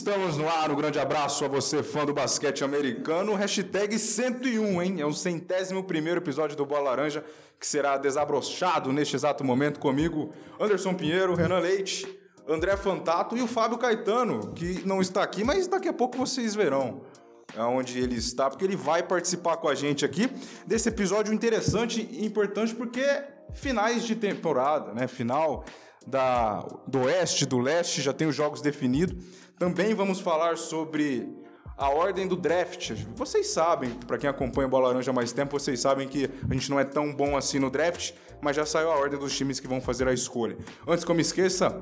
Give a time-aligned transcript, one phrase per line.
[0.00, 0.70] Estamos no ar.
[0.70, 3.34] Um grande abraço a você, fã do basquete americano.
[3.34, 4.98] Hashtag 101, hein?
[4.98, 7.22] É o centésimo primeiro episódio do Bola Laranja,
[7.58, 12.08] que será desabrochado neste exato momento comigo, Anderson Pinheiro, Renan Leite,
[12.48, 16.54] André Fantato e o Fábio Caetano, que não está aqui, mas daqui a pouco vocês
[16.54, 17.02] verão
[17.58, 20.30] onde ele está, porque ele vai participar com a gente aqui
[20.66, 23.04] desse episódio interessante e importante, porque
[23.52, 25.06] finais de temporada, né?
[25.06, 25.66] Final
[26.06, 29.22] da, do Oeste, do Leste, já tem os jogos definidos.
[29.60, 31.36] Também vamos falar sobre
[31.76, 32.92] a ordem do draft.
[33.14, 36.54] Vocês sabem, para quem acompanha o Bola Laranja há mais tempo, vocês sabem que a
[36.54, 39.60] gente não é tão bom assim no draft, mas já saiu a ordem dos times
[39.60, 40.56] que vão fazer a escolha.
[40.88, 41.78] Antes que eu me esqueça,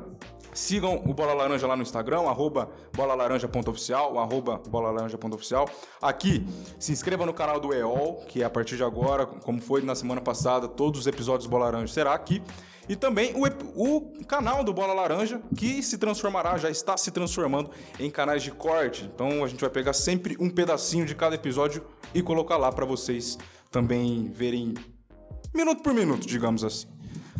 [0.53, 5.71] Sigam o Bola Laranja lá no Instagram, arroba bolalaranja.oficial, arroba bolalaranja.oficial.
[6.03, 6.45] Aqui,
[6.81, 9.95] se inscreva no canal do EOL, que é a partir de agora, como foi na
[9.95, 12.43] semana passada, todos os episódios do Bola Laranja será aqui.
[12.89, 13.45] E também o,
[13.75, 18.51] o, canal do Bola Laranja, que se transformará, já está se transformando em canais de
[18.51, 19.05] corte.
[19.15, 22.87] Então a gente vai pegar sempre um pedacinho de cada episódio e colocar lá para
[22.87, 23.37] vocês
[23.71, 24.75] também verem
[25.55, 26.89] minuto por minuto, digamos assim.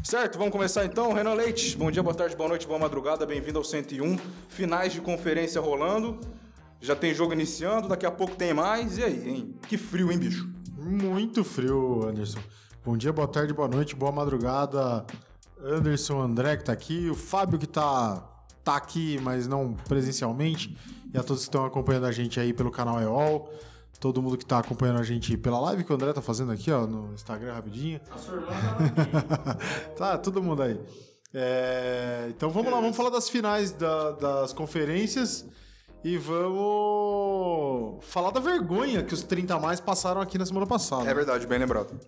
[0.05, 1.13] Certo, vamos começar então.
[1.13, 4.19] Renan Leite, bom dia, boa tarde, boa noite, boa madrugada, bem-vindo ao 101.
[4.49, 6.21] Finais de conferência rolando.
[6.81, 8.99] Já tem jogo iniciando, daqui a pouco tem mais.
[8.99, 9.55] E aí, hein?
[9.67, 10.49] Que frio, hein, bicho?
[10.77, 12.39] Muito frio, Anderson.
[12.85, 15.05] Bom dia, boa tarde, boa noite, boa madrugada.
[15.63, 18.23] Anderson André que tá aqui, o Fábio que tá,
[18.65, 20.77] tá aqui, mas não presencialmente,
[21.13, 23.51] e a todos que estão acompanhando a gente aí pelo canal EOL,
[24.01, 26.71] todo mundo que tá acompanhando a gente pela live que o André tá fazendo aqui,
[26.71, 28.01] ó, no Instagram rapidinho.
[28.11, 29.57] A sua irmã tá
[29.97, 30.81] Tá, todo mundo aí.
[31.35, 35.47] É, então vamos lá, vamos falar das finais da, das conferências
[36.03, 41.11] e vamos falar da vergonha que os 30 a mais passaram aqui na semana passada.
[41.11, 41.99] É verdade, bem lembrado.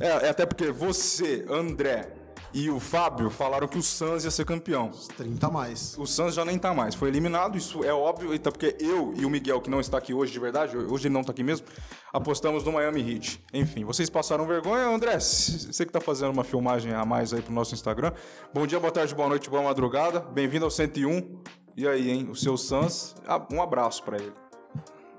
[0.00, 2.12] É, é até porque você, André,
[2.52, 4.90] e o Fábio falaram que o Suns ia ser campeão.
[5.16, 5.96] 30 mais.
[5.98, 6.94] O Suns já nem tá mais.
[6.94, 10.14] Foi eliminado, isso é óbvio, até porque eu e o Miguel, que não está aqui
[10.14, 11.66] hoje de verdade, hoje ele não tá aqui mesmo,
[12.12, 13.44] apostamos no Miami Heat.
[13.52, 14.86] Enfim, vocês passaram vergonha.
[14.86, 18.12] André, você que tá fazendo uma filmagem a mais aí pro nosso Instagram.
[18.52, 20.20] Bom dia, boa tarde, boa noite, boa madrugada.
[20.20, 21.42] Bem-vindo ao 101.
[21.76, 22.28] E aí, hein?
[22.30, 23.14] O seu Suns,
[23.52, 24.32] um abraço para ele.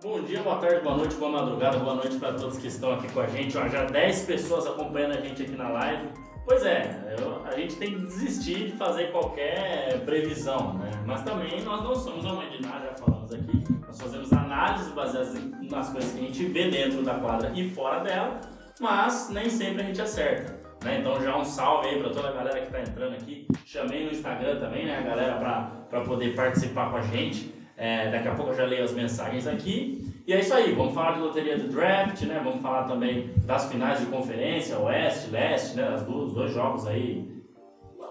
[0.02, 3.12] Bom dia, boa tarde, boa noite, boa madrugada, boa noite para todos que estão aqui
[3.12, 3.58] com a gente.
[3.58, 6.10] Ó, já 10 pessoas acompanhando a gente aqui na live.
[6.48, 6.98] Pois é,
[7.44, 10.90] a gente tem que desistir de fazer qualquer previsão, né?
[11.06, 13.64] Mas também nós não somos uma mãe de nada, já falamos aqui.
[13.86, 15.34] Nós fazemos análises baseadas
[15.70, 18.40] nas coisas que a gente vê dentro da quadra e fora dela,
[18.80, 20.58] mas nem sempre a gente acerta.
[20.86, 21.00] Né?
[21.02, 23.46] Então já um salve aí para toda a galera que está entrando aqui.
[23.66, 27.54] Chamei no Instagram também, né, a galera para poder participar com a gente.
[27.76, 30.17] É, daqui a pouco eu já leio as mensagens aqui.
[30.28, 32.42] E é isso aí, vamos falar de loteria do draft, né?
[32.44, 35.88] Vamos falar também das finais de conferência, oeste, leste, né?
[35.88, 37.26] As duas, dois jogos aí.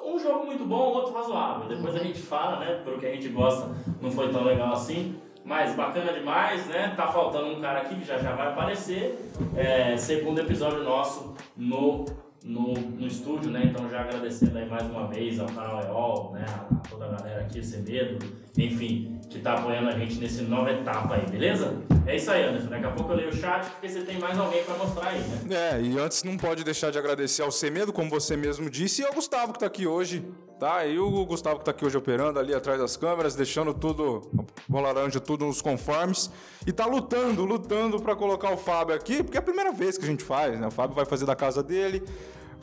[0.03, 1.69] Um jogo muito bom, outro razoável.
[1.69, 2.81] Depois a gente fala, né?
[2.83, 5.15] Pelo que a gente gosta, não foi tão legal assim.
[5.45, 6.95] Mas bacana demais, né?
[6.97, 9.19] Tá faltando um cara aqui que já já vai aparecer.
[9.55, 12.07] É, segundo episódio nosso no
[12.47, 13.63] no, no estúdio, né?
[13.65, 16.47] Então já agradecendo aí mais uma vez ao canal EOL, né?
[16.49, 18.25] A toda a galera aqui, Cebedo,
[18.57, 21.77] enfim, que tá apoiando a gente nesse nova etapa aí, beleza?
[22.07, 22.69] É isso aí, Anderson.
[22.69, 25.19] Daqui a pouco eu leio o chat, porque você tem mais alguém para mostrar aí,
[25.19, 25.73] né?
[25.75, 29.05] É, e antes não pode deixar de agradecer ao Cemedo, como você mesmo disse, e
[29.05, 30.25] ao Gustavo que tá aqui hoje,
[30.59, 30.87] tá?
[30.87, 34.23] E o Gustavo que tá aqui hoje operando ali atrás das câmeras, deixando tudo,
[34.69, 36.31] o laranja, tudo nos conformes.
[36.67, 40.05] E tá lutando, lutando para colocar o Fábio aqui, porque é a primeira vez que
[40.05, 40.67] a gente faz, né?
[40.67, 42.03] O Fábio vai fazer da casa dele.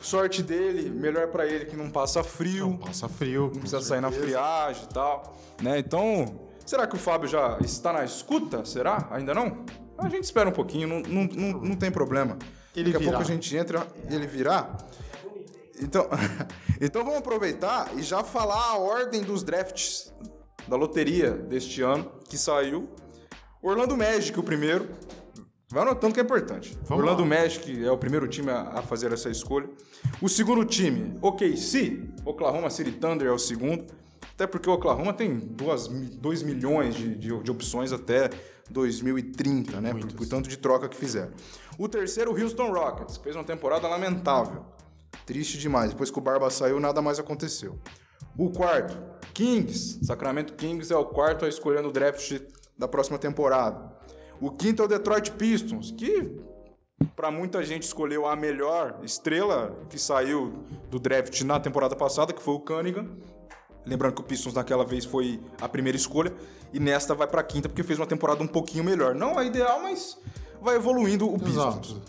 [0.00, 2.66] Sorte dele, melhor para ele que não passa frio.
[2.68, 3.44] Não passa frio.
[3.44, 3.88] Não precisa certeza.
[3.88, 5.36] sair na friagem e tal.
[5.62, 5.78] Né?
[5.78, 8.64] Então, será que o Fábio já está na escuta?
[8.64, 9.08] Será?
[9.10, 9.64] Ainda não?
[9.96, 12.36] A gente espera um pouquinho, não, não, não, não tem problema.
[12.74, 13.16] Ele Daqui virá.
[13.16, 14.76] a pouco a gente entra e ele virá.
[15.80, 16.08] Então,
[16.80, 20.12] então vamos aproveitar e já falar a ordem dos drafts
[20.68, 22.88] da loteria deste ano que saiu.
[23.62, 24.88] Orlando Magic, o primeiro,
[25.74, 26.78] Vai anotando que é importante.
[26.84, 27.42] Vamos Orlando lá.
[27.42, 29.68] Magic é o primeiro time a, fazer essa escolha.
[30.22, 33.84] O segundo time, OKC, Oklahoma City Thunder é o segundo.
[34.34, 38.30] Até porque o Oklahoma tem 2 milhões de, de, de, opções até
[38.70, 39.92] 2030, né?
[39.92, 41.32] Por, por, tanto de troca que fizeram.
[41.76, 43.16] O terceiro, o Houston Rockets.
[43.16, 44.64] Fez uma temporada lamentável.
[45.26, 45.90] Triste demais.
[45.90, 47.78] Depois que o Barba saiu, nada mais aconteceu.
[48.36, 48.96] O quarto,
[49.32, 50.04] Kings.
[50.04, 52.40] Sacramento Kings é o quarto a escolher no draft
[52.76, 53.94] da próxima temporada.
[54.40, 56.36] O quinto é o Detroit Pistons, que
[57.14, 62.42] para muita gente escolheu a melhor estrela que saiu do draft na temporada passada, que
[62.42, 63.16] foi o Cunningham.
[63.86, 66.32] Lembrando que o Pistons naquela vez foi a primeira escolha
[66.72, 69.14] e nesta vai para a quinta porque fez uma temporada um pouquinho melhor.
[69.14, 70.18] Não é ideal, mas
[70.60, 71.90] vai evoluindo o Pistons.
[71.90, 72.02] Exato.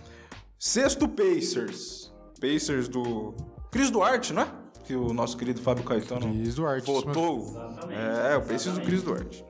[0.57, 2.04] Sexto Pacers.
[2.45, 3.33] Pacers do
[3.71, 4.47] Cris Duarte, não é?
[4.85, 6.85] que o nosso querido Fábio Caetano Cris Duarte.
[6.85, 7.39] votou.
[7.39, 7.99] Exatamente.
[7.99, 8.85] É, eu preciso do.
[8.85, 9.43] Chris Duarte.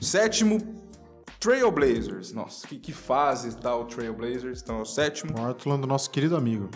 [0.00, 0.58] Sétimo,
[1.38, 2.32] Trailblazers.
[2.32, 4.62] Nossa, que, que fase tá o Trailblazers.
[4.62, 5.32] Então é o sétimo.
[5.32, 6.68] Portland, do nosso querido amigo.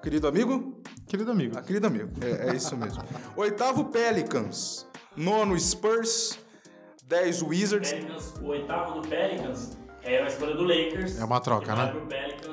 [0.00, 0.80] Querido amigo?
[1.08, 1.58] Querido amigo.
[1.58, 2.10] Ah, querido amigo.
[2.20, 3.02] É, é isso mesmo.
[3.36, 4.86] Oitavo, Pelicans.
[5.16, 6.38] Nono, Spurs.
[7.04, 7.92] Dez, Wizards.
[7.92, 11.20] Pelicans, o oitavo do Pelicans é a escolha do Lakers.
[11.20, 11.92] É uma troca, né?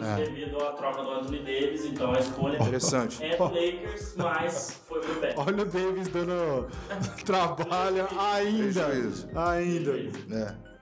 [0.06, 0.16] É.
[0.16, 3.24] devido à troca do Anthony Davis, então a escolha Interessante.
[3.24, 5.48] é do Lakers, mas foi pro Pelicans.
[5.48, 6.68] Olha o Davis dando
[7.26, 8.90] trabalho ainda.
[8.96, 9.30] Isso, isso.
[9.36, 9.92] Ainda.
[10.36, 10.74] É.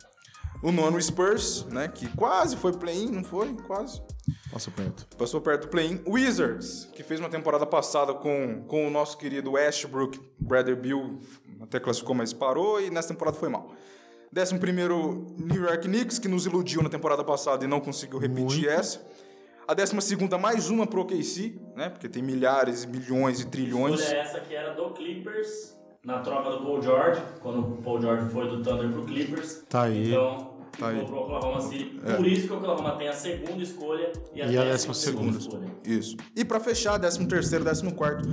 [0.64, 1.88] O nono, Spurs, né?
[1.88, 3.52] Que quase foi play-in, não foi?
[3.66, 4.02] Quase.
[4.52, 5.08] Passa perto.
[5.18, 6.02] Passou perto do play-in.
[6.08, 11.18] Wizards, que fez uma temporada passada com, com o nosso querido Westbrook, Bradley Bill,
[11.62, 13.72] até classificou, mas parou, e nessa temporada foi mal.
[14.32, 18.46] Décimo primeiro, New York Knicks, que nos iludiu na temporada passada e não conseguiu repetir
[18.46, 18.70] Muito.
[18.70, 19.06] essa.
[19.72, 21.88] A décima segunda, mais uma pro OKC, né?
[21.88, 24.02] Porque tem milhares, milhões e trilhões.
[24.02, 28.30] escolha essa que era do Clippers, na troca do Paul George, quando o Paul George
[28.34, 29.64] foi do Thunder pro Clippers.
[29.70, 30.10] Tá aí.
[30.10, 31.06] Então, Tá ficou aí.
[31.06, 32.02] pro Oklahoma City.
[32.06, 32.16] É.
[32.18, 34.94] Por isso que o Oklahoma tem a segunda escolha e a, E a décima décima
[34.94, 35.66] segunda segunda.
[35.66, 35.68] escolha.
[35.86, 36.18] Isso.
[36.36, 38.28] E pra fechar, 13 terceiro, 14 quarto,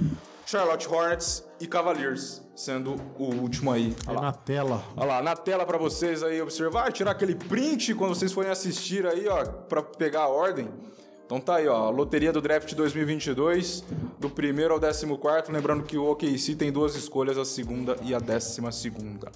[0.44, 3.94] Charlotte Hornets e Cavaliers, sendo o último aí.
[4.08, 4.82] Aí na tela.
[4.96, 9.06] Olha lá, na tela pra vocês aí observar, tirar aquele print quando vocês forem assistir
[9.06, 10.68] aí, ó, pra pegar a ordem.
[11.28, 13.84] Então tá aí, ó, loteria do draft 2022,
[14.18, 18.14] do primeiro ao décimo quarto, lembrando que o OKC tem duas escolhas, a segunda e
[18.14, 19.30] a décima segunda.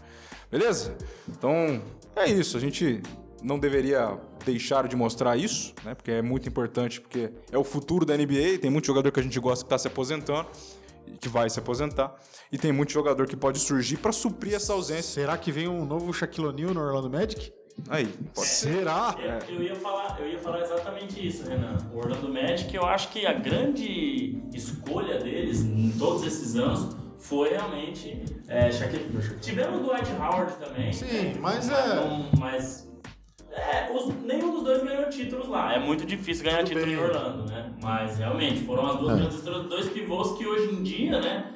[0.50, 0.96] Beleza?
[1.28, 1.82] Então,
[2.16, 3.02] é isso, a gente
[3.42, 5.94] não deveria deixar de mostrar isso, né?
[5.94, 9.22] Porque é muito importante, porque é o futuro da NBA, tem muito jogador que a
[9.22, 10.48] gente gosta que tá se aposentando,
[11.20, 12.18] que vai se aposentar,
[12.50, 15.12] e tem muito jogador que pode surgir pra suprir essa ausência.
[15.12, 17.52] Será que vem um novo Shaquille O'Neal no Orlando Magic?
[17.88, 18.72] Aí, pode ser.
[18.74, 19.14] Será?
[19.48, 21.76] Eu, eu ia falar, eu ia falar exatamente isso, Renan.
[21.92, 27.50] O Orlando Magic, eu acho que a grande escolha deles em todos esses anos foi
[27.50, 29.06] realmente é, Shaquille.
[29.40, 30.92] Tivemos o Dwight Howard também.
[30.92, 31.34] Sim, né?
[31.40, 32.88] mas é- não- mas
[33.50, 35.74] é, os- nenhum dos dois ganhou títulos lá.
[35.74, 36.94] É muito difícil ganhar Tudo título bem.
[36.94, 37.72] em Orlando, né?
[37.82, 39.16] Mas realmente foram as duas É.
[39.16, 41.51] grandes estrelas, dois pivôs que hoje em dia, né?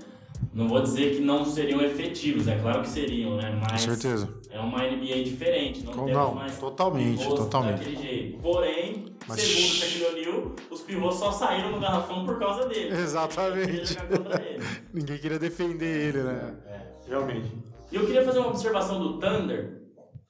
[0.56, 3.50] Não vou dizer que não seriam efetivos, é claro que seriam, né?
[3.61, 4.26] Com Mas certeza.
[4.50, 7.79] é uma NBA diferente, não Não, temos não, mais totalmente, totalmente.
[7.81, 8.38] daquele jeito.
[8.38, 12.88] Porém, Mas- segundo o Shaquille O'Neal, os pivôs só saíram no garrafão por causa dele.
[12.97, 13.99] Exatamente.
[13.99, 14.64] Ele.
[14.94, 16.55] Ninguém queria defender ele, né?
[16.69, 16.81] É.
[17.11, 17.52] Realmente.
[17.93, 19.82] E eu queria fazer uma observação do Thunder,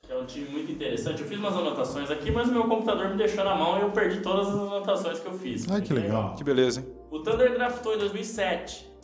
[0.02, 1.22] que é um time muito interessante.
[1.22, 3.90] Eu fiz umas anotações aqui, mas o meu computador me deixou na mão e eu
[3.92, 5.70] perdi todas as anotações que eu fiz.
[5.70, 6.34] Ai, que legal.
[6.34, 6.86] Que beleza, hein?
[7.12, 8.95] O Thunder draftou em 2007.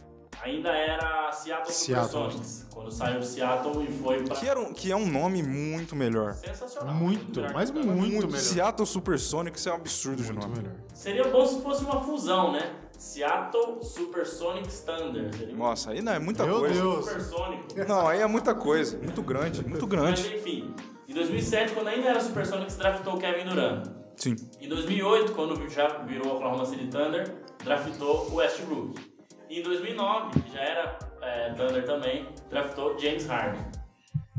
[0.44, 2.08] Ainda era Seattle, Seattle.
[2.32, 2.66] Supersonics.
[2.74, 4.34] Quando saiu de Seattle e foi pra...
[4.36, 6.34] Que, era um- que é um nome muito melhor.
[6.34, 6.94] Sensacional.
[6.94, 7.96] Muito, melhor mas que o Thunder.
[7.96, 8.38] muito melhor.
[8.40, 10.58] Seattle Supersonics é um absurdo de Muito nome.
[10.62, 10.74] melhor.
[10.94, 12.74] Seria bom se fosse uma fusão, né?
[12.98, 15.32] Seattle Supersonics Thunder.
[15.34, 16.80] Seria Nossa, aí não é muita Meu coisa.
[16.80, 17.04] Deus.
[17.04, 17.64] supersônico.
[17.88, 18.98] Não, aí é muita coisa.
[18.98, 20.34] Muito grande, muito Mas grande.
[20.36, 20.74] enfim,
[21.08, 23.86] em 2007, quando ainda era Supersonics, draftou o Kevin Durant.
[24.16, 24.36] Sim.
[24.60, 27.32] Em 2008, quando já virou Oklahoma City Thunder,
[27.64, 29.11] draftou o Westbrook.
[29.52, 33.60] E em 2009, que já era é, Thunder também, draftou James Harden.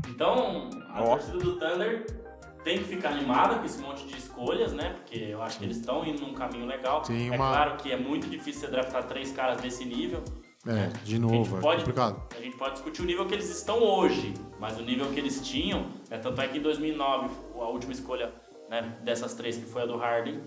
[0.08, 1.10] Então, a Ó.
[1.10, 2.04] torcida do Thunder
[2.64, 4.90] tem que ficar animada com esse monte de escolhas, né?
[4.94, 7.02] Porque eu acho que eles estão indo num caminho legal.
[7.02, 10.20] Tem É uma- claro que é muito difícil você draftar três caras desse nível.
[10.66, 12.20] É, de A novo, é pode- complicado.
[12.36, 15.46] A gente pode discutir o nível que eles estão hoje, mas o nível que eles
[15.46, 18.32] tinham, né, tanto é que em 2009, a última escolha
[18.68, 20.40] né, dessas três, que foi a do Harden,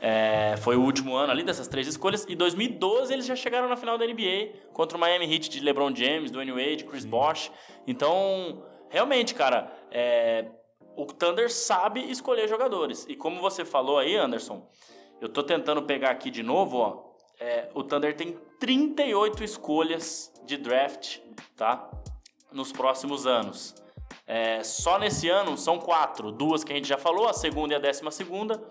[0.00, 2.24] é, foi o último ano ali dessas três escolhas.
[2.28, 5.60] E em 2012 eles já chegaram na final da NBA contra o Miami Heat de
[5.60, 7.50] LeBron James, Dwayne Wade, Chris Bosh.
[7.86, 10.46] Então, realmente, cara, é,
[10.96, 13.06] o Thunder sabe escolher jogadores.
[13.08, 14.68] E como você falou aí, Anderson,
[15.20, 17.04] eu tô tentando pegar aqui de novo, ó.
[17.40, 21.18] é, o Thunder tem 38 escolhas de draft,
[21.56, 21.90] tá?
[22.52, 23.74] Nos próximos anos.
[24.26, 27.76] É, só nesse ano são quatro, duas que a gente já falou, a segunda e
[27.76, 28.62] a décima segunda,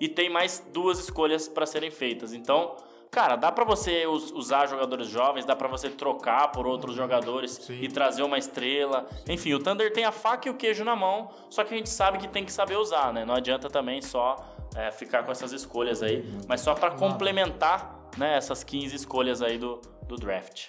[0.00, 2.32] e tem mais duas escolhas para serem feitas.
[2.32, 2.74] Então,
[3.10, 7.52] cara, dá para você us- usar jogadores jovens, dá para você trocar por outros jogadores
[7.52, 7.78] Sim.
[7.82, 9.06] e trazer uma estrela.
[9.28, 11.90] Enfim, o Thunder tem a faca e o queijo na mão, só que a gente
[11.90, 13.24] sabe que tem que saber usar, né?
[13.24, 14.36] Não adianta também só
[14.74, 19.58] é, ficar com essas escolhas aí, mas só para complementar né, essas 15 escolhas aí
[19.58, 20.66] do, do draft.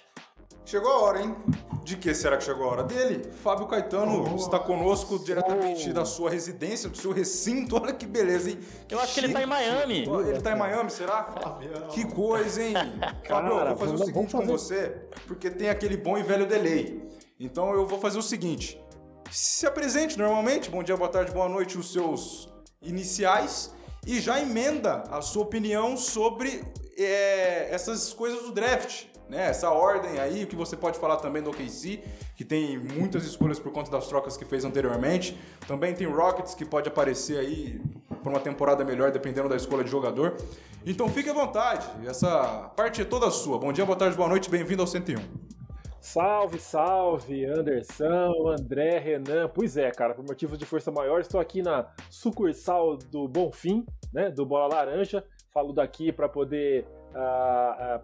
[0.66, 1.36] Chegou a hora, hein?
[1.84, 2.84] De que será que chegou a hora?
[2.84, 3.30] Dele.
[3.44, 7.76] Fábio Caetano está conosco diretamente da sua residência, do seu recinto.
[7.76, 8.60] Olha que beleza, hein?
[8.90, 10.06] Eu acho que ele tá em Miami.
[10.28, 11.24] Ele tá em Miami, será?
[11.92, 12.74] Que coisa, hein?
[13.28, 14.90] Fábio, eu vou fazer o seguinte vamos com fazer- você,
[15.28, 17.02] porque tem aquele bom e velho delay.
[17.40, 18.80] Então eu vou fazer o seguinte.
[19.32, 22.48] Se apresente normalmente, bom dia, boa tarde, boa noite, os seus
[22.82, 23.74] iniciais
[24.06, 26.64] e já emenda a sua opinião sobre
[26.98, 29.06] é, essas coisas do draft.
[29.32, 29.48] Né?
[29.48, 32.04] Essa ordem aí, o que você pode falar também do OKC,
[32.36, 35.40] que tem muitas escolhas por conta das trocas que fez anteriormente.
[35.66, 37.82] Também tem Rockets que pode aparecer aí
[38.22, 40.36] por uma temporada melhor, dependendo da escolha de jogador.
[40.86, 43.58] Então fique à vontade, essa parte é toda sua.
[43.58, 45.22] Bom dia, boa tarde, boa noite, bem-vindo ao 101.
[46.02, 49.48] Salve, salve, Anderson, André, Renan.
[49.48, 54.30] Pois é, cara, por motivos de força maior, estou aqui na sucursal do Bonfim, né,
[54.30, 55.24] do Bola Laranja.
[55.54, 56.86] Falo daqui para poder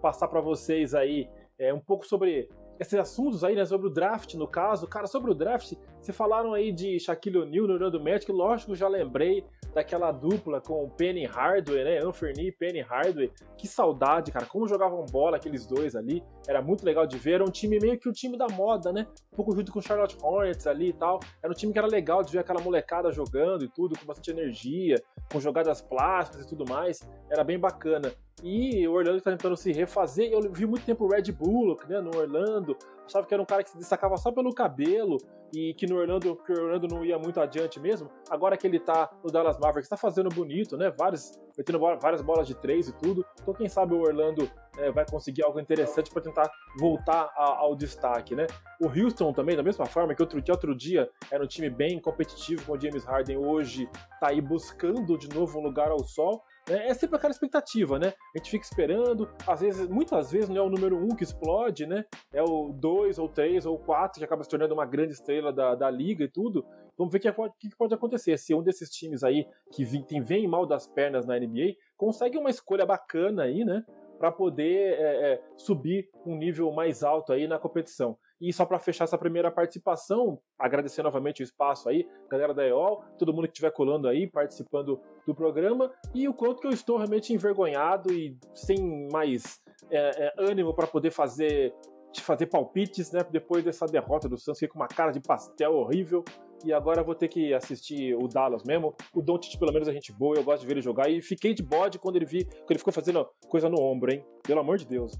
[0.02, 2.50] passar para vocês aí é, um pouco sobre
[2.80, 4.88] esses assuntos aí, né, sobre o draft, no caso.
[4.88, 8.88] Cara, sobre o draft, vocês falaram aí de Shaquille O'Neal no Orlando Magic, lógico, já
[8.88, 13.32] lembrei daquela dupla com o Penny Hardway, né, Anferni e Penny Hardway.
[13.58, 17.34] Que saudade, cara, como jogavam bola aqueles dois ali, era muito legal de ver.
[17.34, 19.82] Era um time meio que o time da moda, né, um pouco junto com o
[19.82, 21.20] Charlotte Hornets ali e tal.
[21.42, 24.32] Era um time que era legal de ver aquela molecada jogando e tudo, com bastante
[24.32, 27.00] energia, com jogadas plásticas e tudo mais.
[27.32, 28.12] Era bem bacana.
[28.44, 30.32] E o Orlando está tentando se refazer.
[30.32, 32.78] Eu vi muito tempo o Red Bullock, né, no Orlando.
[33.06, 35.18] Achava que era um cara que se destacava só pelo cabelo
[35.54, 38.10] e que no Orlando, que o Orlando não ia muito adiante mesmo.
[38.30, 40.94] Agora que ele tá no Dallas Mavericks, tá fazendo bonito, né?
[40.96, 43.26] Vários, metendo várias bolas de três e tudo.
[43.42, 47.76] Então quem sabe o Orlando é, vai conseguir algo interessante para tentar voltar a, ao
[47.76, 48.46] destaque, né?
[48.80, 52.00] O Houston também, da mesma forma que outro, que outro dia era um time bem
[52.00, 53.90] competitivo com o James Harden, hoje
[54.20, 56.44] tá aí buscando de novo um lugar ao sol.
[56.70, 58.14] É, é sempre aquela expectativa, né?
[58.36, 61.86] A gente fica esperando, às vezes, muitas vezes não é o número um que explode,
[61.86, 62.06] né?
[62.34, 65.76] É o dois ou três ou quatro que acaba se tornando uma grande estrela da,
[65.76, 66.66] da liga e tudo.
[66.98, 68.38] Vamos ver o que, que, pode acontecer.
[68.38, 72.50] Se um desses times aí que vem, vem mal das pernas na NBA consegue uma
[72.50, 73.86] escolha bacana aí, né?
[74.18, 78.18] Para poder é, é, subir um nível mais alto aí na competição.
[78.40, 83.04] E só para fechar essa primeira participação, agradecer novamente o espaço aí, galera da EOL,
[83.18, 86.98] todo mundo que estiver colando aí, participando do programa, e o quanto que eu estou
[86.98, 91.74] realmente envergonhado e sem mais é, é, ânimo para poder fazer
[92.22, 93.24] fazer palpites, né?
[93.30, 96.24] Depois dessa derrota do Santos, fiquei com uma cara de pastel horrível.
[96.66, 98.96] E agora vou ter que assistir o Dallas mesmo.
[99.14, 101.10] O Doncic, pelo menos, é gente boa, eu gosto de ver ele jogar.
[101.10, 104.26] E fiquei de bode quando ele vi, quando ele ficou fazendo coisa no ombro, hein?
[104.42, 105.12] Pelo amor de Deus.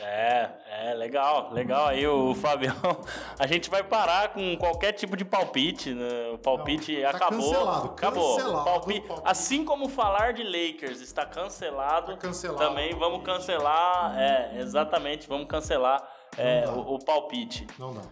[0.00, 0.50] É,
[0.82, 2.74] é, legal, legal aí o Fabião.
[3.38, 6.30] A gente vai parar com qualquer tipo de palpite, né?
[6.32, 7.38] O palpite Não, tá acabou.
[7.38, 8.36] Cancelado, acabou.
[8.36, 9.28] Cancelado, palpite, palpite.
[9.30, 15.46] Assim como falar de Lakers está cancelado, tá cancelado também vamos cancelar, é, exatamente, vamos
[15.46, 16.02] cancelar
[16.36, 17.66] é, o, o palpite.
[17.78, 18.02] Não dá.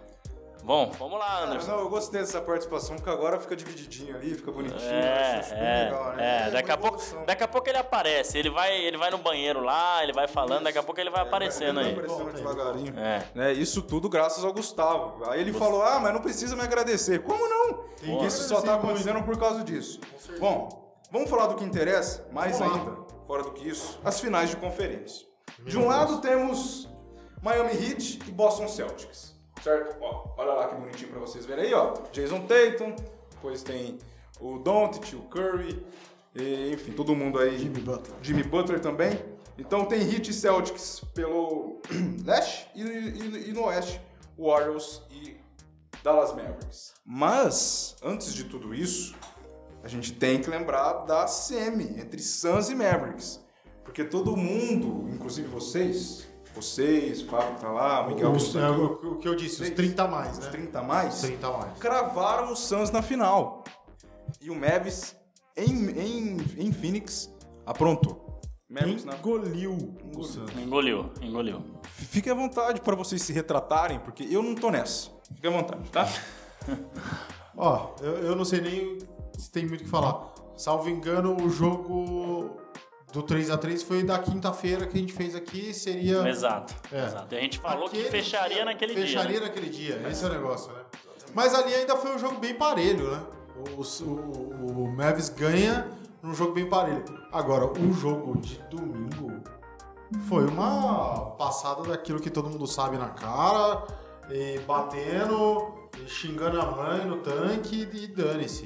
[0.65, 1.71] Bom, vamos lá, Anderson.
[1.71, 4.91] não, eu gostei dessa participação, porque agora fica divididinho ali, fica bonitinho.
[4.91, 6.45] É, acho é, legal, né?
[6.45, 8.39] É, é daqui, a pouco, daqui a pouco ele aparece.
[8.39, 10.65] Ele vai, ele vai no banheiro lá, ele vai falando, isso.
[10.65, 12.11] daqui a pouco ele vai é, aparecendo ele vai, aí.
[12.11, 12.99] aparecendo devagarinho.
[12.99, 13.25] É.
[13.35, 15.25] Né, isso tudo graças ao Gustavo.
[15.31, 15.59] Aí ele Você...
[15.59, 17.23] falou: ah, mas não precisa me agradecer.
[17.23, 17.85] Como não?
[18.01, 20.01] Tem isso só tá acontecendo por causa disso.
[20.39, 23.07] Bom, vamos falar do que interessa, mais vamos ainda, lá.
[23.27, 25.27] fora do que isso, as finais de conferência.
[25.59, 25.93] Meu de um Deus.
[25.93, 26.89] lado temos
[27.43, 29.97] Miami Heat e Boston Celtics certo?
[30.01, 31.95] Ó, olha lá que bonitinho para vocês verem aí, ó.
[32.13, 32.95] Jason Tatum,
[33.31, 33.99] depois tem
[34.41, 35.85] o Doncic, o Curry,
[36.35, 37.59] e, enfim, todo mundo aí.
[37.59, 38.17] Jimmy Butler.
[38.23, 39.21] Jimmy Butler também.
[39.59, 41.81] Então tem Heat e Celtics pelo
[42.25, 44.01] leste e, e, e no oeste,
[44.39, 45.37] Warriors e
[46.03, 46.95] Dallas Mavericks.
[47.05, 49.15] Mas, antes de tudo isso,
[49.83, 53.45] a gente tem que lembrar da semi entre Suns e Mavericks.
[53.85, 58.33] Porque todo mundo, inclusive vocês, vocês, o Fábio tá lá, o Miguel.
[58.33, 60.47] Os, é, o, o, que eu disse, os 30 a mais, né?
[60.47, 61.15] Os 30 a mais?
[61.15, 61.79] Os 30 a mais.
[61.79, 63.65] Cravaram o Suns na final.
[64.41, 65.17] E o Mavis,
[65.57, 67.33] em, em, em Phoenix,
[67.65, 68.41] aprontou.
[68.69, 70.13] Mavis, engoliu né?
[70.17, 70.51] o Suns.
[70.57, 71.63] Engoliu, engoliu.
[71.85, 75.11] Fique à vontade para vocês se retratarem, porque eu não tô nessa.
[75.35, 76.09] Fique à vontade, tá?
[77.57, 78.99] Ó, eu, eu não sei nem
[79.37, 80.33] se tem muito o que falar.
[80.57, 82.60] Salvo engano, o jogo
[83.13, 86.29] do 3 a 3 foi da quinta-feira que a gente fez aqui, seria.
[86.29, 86.75] Exato.
[86.93, 87.05] É.
[87.05, 87.35] exato.
[87.35, 89.19] A gente falou Aquele que fecharia dia, naquele fecharia dia.
[89.19, 89.47] Fecharia né?
[89.47, 90.81] naquele dia, esse é o negócio, né?
[91.35, 93.23] Mas ali ainda foi um jogo bem parelho, né?
[93.77, 95.89] O, o, o Mavis ganha
[96.23, 97.05] num jogo bem parelho.
[97.33, 99.43] Agora, o jogo de domingo
[100.29, 103.87] foi uma passada daquilo que todo mundo sabe na cara,
[104.29, 108.65] e batendo, e xingando a mãe no tanque e dane-se.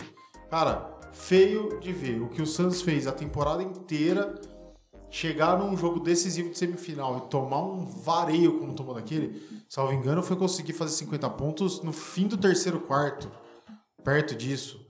[0.51, 2.21] Cara, feio de ver.
[2.21, 4.35] O que o Santos fez a temporada inteira,
[5.11, 10.23] chegar num jogo decisivo de semifinal e tomar um vareio como tomou daquele, salvo engano,
[10.23, 13.31] foi conseguir fazer 50 pontos no fim do terceiro quarto.
[14.03, 14.85] Perto disso.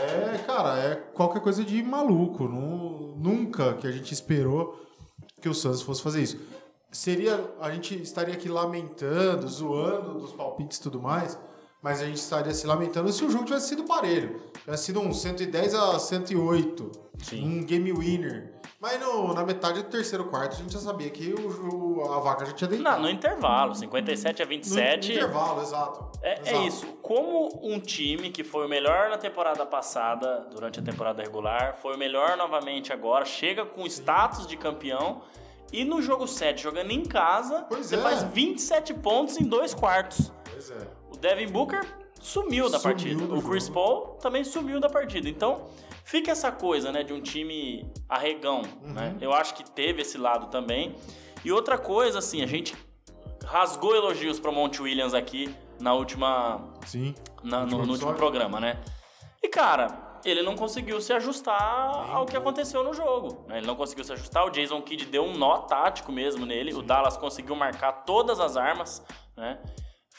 [0.00, 2.44] É, cara, é qualquer coisa de maluco.
[2.46, 4.80] nunca que a gente esperou
[5.40, 6.40] que o Santos fosse fazer isso.
[6.92, 7.52] Seria.
[7.60, 11.36] A gente estaria aqui lamentando, zoando dos palpites e tudo mais
[11.84, 14.40] mas a gente estaria se lamentando se o jogo tivesse sido parelho.
[14.64, 16.90] Tivesse sido um 110 a 108,
[17.22, 17.44] Sim.
[17.60, 18.54] um game winner.
[18.80, 22.46] Mas no- na metade do terceiro quarto a gente já sabia que o, a vaca
[22.46, 22.96] já tinha deitado.
[22.96, 25.08] Não, no intervalo, 57 a No- 27.
[25.08, 26.18] No intervalo, exato.
[26.22, 26.66] É, é Exato.
[26.68, 26.86] isso.
[27.02, 31.94] Como um time que foi o melhor na temporada passada, durante a temporada regular, foi
[31.94, 35.20] o melhor novamente agora, chega com status de campeão
[35.70, 37.98] e no jogo 7, jogando em casa, Pois você é.
[37.98, 40.32] faz 27 pontos em dois quartos.
[40.50, 41.03] Pois é.
[41.14, 41.84] O Devin Booker
[42.20, 43.24] sumiu da Sumiu partida.
[43.34, 43.74] O Chris jogo.
[43.74, 45.28] Paul também sumiu da partida.
[45.28, 45.66] Então,
[46.04, 48.92] fica essa coisa, né, de um time arregão, Uhum.
[48.92, 49.16] né?
[49.20, 50.94] Eu acho que teve esse lado também.
[51.44, 52.74] E outra coisa, assim, a gente
[53.44, 57.14] rasgou elogios pro Monte Williams aqui na última Sim.
[57.42, 58.80] na- no, Último no último programa, né?
[59.42, 61.60] E cara, ele não conseguiu se ajustar
[62.10, 63.44] ao que aconteceu no jogo.
[63.46, 63.58] né?
[63.58, 64.46] Ele não conseguiu se ajustar.
[64.46, 66.72] O Jason Kidd deu um nó tático mesmo nele.
[66.72, 69.04] O Dallas conseguiu marcar todas as armas,
[69.36, 69.58] né?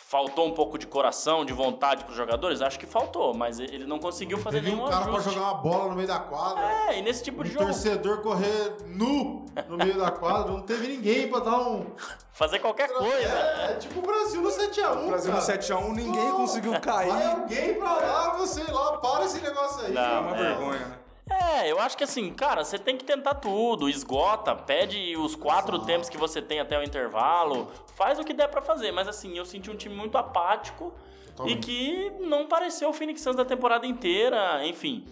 [0.08, 2.62] Faltou um pouco de coração, de vontade pros jogadores?
[2.62, 5.34] Acho que faltou, mas ele não conseguiu fazer Teve nenhum um cara pra ajuste.
[5.34, 6.64] jogar uma bola no meio da quadra.
[6.64, 10.52] É, e nesse tipo Um de jogo, torcedor correr nu no meio da quadra.
[10.52, 11.88] Não teve ninguém pra dar um.
[12.32, 13.28] fazer qualquer coisa.
[13.28, 15.04] É, tipo o Brasil no 7x1.
[15.06, 15.58] O Brasil no cara.
[15.60, 17.10] 7x1, ninguém Não, conseguiu cair.
[17.12, 19.92] Vai alguém pra lá, você lá, para esse negócio aí.
[19.92, 20.44] Não, É uma é.
[20.44, 20.98] vergonha, né?
[21.30, 25.76] É, eu acho que assim, cara, você tem que tentar tudo, esgota, pede os quatro
[25.76, 25.88] Exato.
[25.88, 29.36] tempos que você tem até o intervalo, faz o que der pra fazer, mas assim,
[29.36, 31.66] eu senti um time muito apático e Totalmente.
[31.66, 35.04] que não pareceu o Phoenix Suns da temporada inteira, enfim.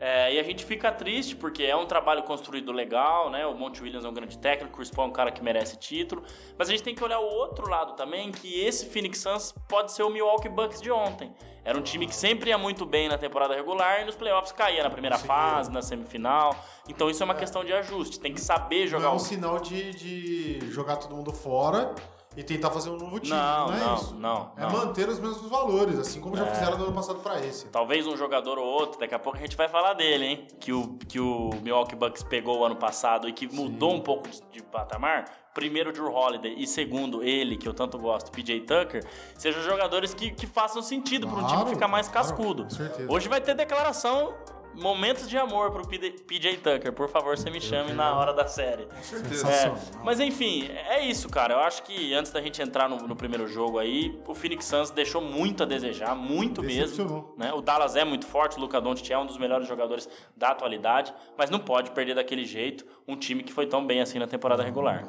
[0.00, 3.44] É, e a gente fica triste porque é um trabalho construído legal, né?
[3.46, 5.76] O Monte Williams é um grande técnico, o Chris Paul é um cara que merece
[5.76, 6.22] título,
[6.56, 9.90] mas a gente tem que olhar o outro lado também, que esse Phoenix Suns pode
[9.90, 11.32] ser o Milwaukee Bucks de ontem.
[11.64, 14.84] Era um time que sempre ia muito bem na temporada regular e nos playoffs caía
[14.84, 15.26] na primeira Sim.
[15.26, 16.54] fase, na semifinal.
[16.88, 19.18] Então isso é uma questão de ajuste, tem que saber Não jogar é um o
[19.18, 21.94] sinal de, de jogar todo mundo fora
[22.38, 23.36] e tentar fazer um novo time.
[23.36, 24.14] Não, Não, é não, isso.
[24.14, 24.70] não, É não.
[24.70, 26.54] manter os mesmos valores, assim como já É.
[26.54, 27.66] fizeram no ano passado pra esse.
[27.66, 30.46] Talvez um jogador ou outro, daqui a pouco a gente vai falar dele, hein?
[30.60, 34.28] Que o, que o Milwaukee Bucks pegou o ano passado e que mudou um pouco
[34.28, 35.24] de, de patamar.
[35.52, 39.04] Primeiro, Drew Holiday e segundo, ele, que eu tanto gosto, PJ Tucker,
[39.36, 42.62] sejam jogadores que, que façam sentido para um time Claro, ficar mais claro, cascudo.
[42.62, 43.12] com certeza.
[43.12, 44.32] Hoje vai ter declaração,
[44.78, 46.92] momentos de amor pro PJ PJ Tucker.
[46.92, 48.86] Por favor, você me chame na hora da série.
[48.86, 49.48] Com certeza.
[49.48, 51.54] É, mas enfim, é isso, cara.
[51.54, 54.90] Eu acho que antes da gente entrar no, no primeiro jogo aí, o Phoenix Suns
[54.90, 57.34] deixou muito a desejar, muito mesmo.
[57.36, 57.52] Né?
[57.52, 61.12] O Dallas é muito forte, o Luca Doncic é um dos melhores jogadores da atualidade,
[61.36, 64.62] mas não pode perder daquele jeito um time que foi tão bem assim na temporada
[64.62, 65.06] regular.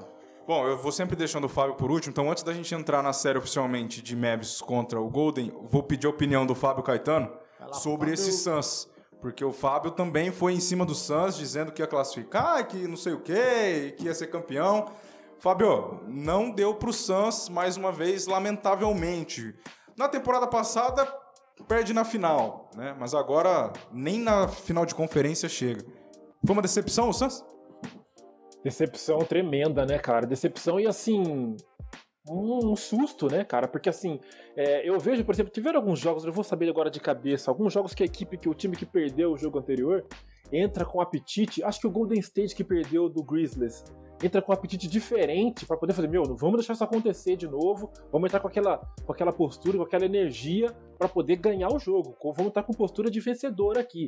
[0.47, 3.13] Bom, eu vou sempre deixando o Fábio por último, então antes da gente entrar na
[3.13, 7.73] série oficialmente de Mavs contra o Golden, vou pedir a opinião do Fábio Caetano lá,
[7.73, 8.13] sobre Fábio.
[8.15, 8.88] esse Suns.
[9.21, 12.95] Porque o Fábio também foi em cima do Suns, dizendo que ia classificar, que não
[12.95, 14.85] sei o quê, que ia ser campeão.
[15.39, 19.55] Fábio, não deu pro Suns mais uma vez, lamentavelmente.
[19.97, 21.05] Na temporada passada,
[21.67, 22.95] perde na final, né?
[22.97, 25.83] Mas agora nem na final de conferência chega.
[26.45, 27.43] Foi uma decepção o Suns?
[28.63, 30.25] Decepção tremenda, né, cara?
[30.25, 31.55] Decepção e assim.
[32.27, 33.67] Um, susto, né, cara?
[33.67, 34.19] Porque assim,
[34.55, 37.73] é, eu vejo, por exemplo, tiveram alguns jogos, eu vou saber agora de cabeça, alguns
[37.73, 40.05] jogos que a equipe, que o time que perdeu o jogo anterior,
[40.51, 41.63] entra com apetite.
[41.63, 43.83] Acho que o Golden State que perdeu do Grizzlies
[44.21, 47.47] entra com um apetite diferente pra poder fazer, meu, não vamos deixar isso acontecer de
[47.47, 51.79] novo, vamos entrar com aquela, com aquela postura, com aquela energia pra poder ganhar o
[51.79, 52.17] jogo.
[52.21, 54.07] Vamos estar com postura de vencedor aqui.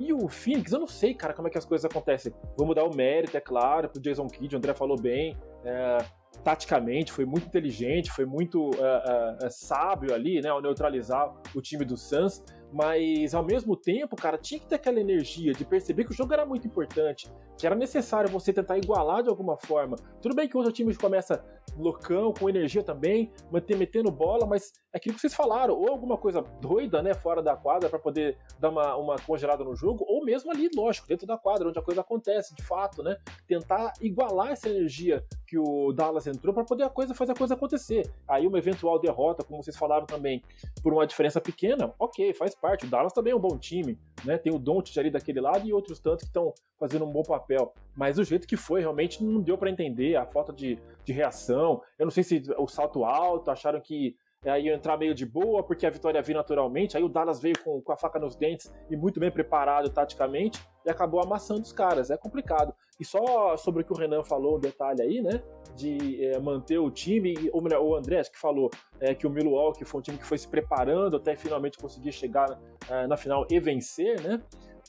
[0.00, 2.32] E o Phoenix, eu não sei, cara, como é que as coisas acontecem.
[2.58, 5.36] Vamos dar o mérito, é claro, pro Jason Kidd, o André falou bem.
[5.64, 5.98] é,
[6.42, 11.84] taticamente, foi muito inteligente, foi muito é, é, sábio ali, né, ao neutralizar o time
[11.84, 12.42] do Suns.
[12.72, 16.32] Mas ao mesmo tempo, cara, tinha que ter aquela energia de perceber que o jogo
[16.32, 19.96] era muito importante, que era necessário você tentar igualar de alguma forma.
[20.22, 21.44] Tudo bem que o outro time começa
[21.76, 23.30] loucão, com energia também,
[23.76, 27.88] metendo bola, mas aquilo que vocês falaram, ou alguma coisa doida, né, fora da quadra
[27.88, 31.68] para poder dar uma, uma congelada no jogo, ou mesmo ali, lógico, dentro da quadra,
[31.68, 36.54] onde a coisa acontece, de fato, né, tentar igualar essa energia que o Dallas entrou
[36.54, 38.10] para poder a coisa fazer a coisa acontecer.
[38.26, 40.42] Aí uma eventual derrota, como vocês falaram também,
[40.82, 42.86] por uma diferença pequena, ok, faz parte.
[42.86, 44.38] O Dallas também é um bom time, né?
[44.38, 47.72] Tem o Doncic ali daquele lado e outros tantos que estão fazendo um bom papel.
[47.94, 51.82] Mas o jeito que foi, realmente não deu para entender a falta de, de reação.
[51.98, 54.16] Eu não sei se o salto alto, acharam que
[54.50, 56.96] aí entrar meio de boa, porque a vitória ia vir naturalmente.
[56.96, 60.60] Aí o Dallas veio com, com a faca nos dentes e muito bem preparado taticamente
[60.84, 62.10] e acabou amassando os caras.
[62.10, 62.74] É complicado.
[62.98, 65.42] E só sobre o que o Renan falou, um detalhe aí, né?
[65.76, 69.30] De é, manter o time, ou melhor, o André acho que falou é, que o
[69.30, 72.58] Milwaukee foi um time que foi se preparando até finalmente conseguir chegar
[72.90, 74.40] é, na final e vencer, né?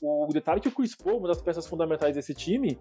[0.01, 2.77] O detalhe é que o Chris Paul, uma das peças fundamentais desse time,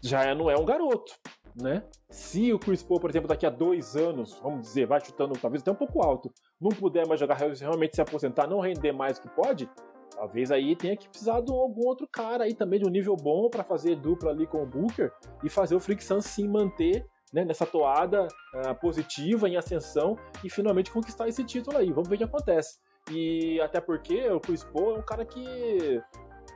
[0.00, 1.14] já não é um garoto,
[1.54, 1.82] né?
[2.10, 5.62] Se o Chris Paul, por exemplo, daqui a dois anos, vamos dizer, vai chutando talvez
[5.62, 9.22] até um pouco alto, não puder mais jogar, realmente se aposentar, não render mais do
[9.22, 9.68] que pode,
[10.14, 13.50] Talvez aí tenha que precisar de algum outro cara aí também de um nível bom
[13.50, 15.12] para fazer dupla ali com o Booker
[15.42, 20.92] e fazer o Suns sim manter né, nessa toada uh, positiva em ascensão e finalmente
[20.92, 21.90] conquistar esse título aí.
[21.90, 22.78] Vamos ver o que acontece.
[23.10, 26.00] E até porque o Chris Paul é um cara que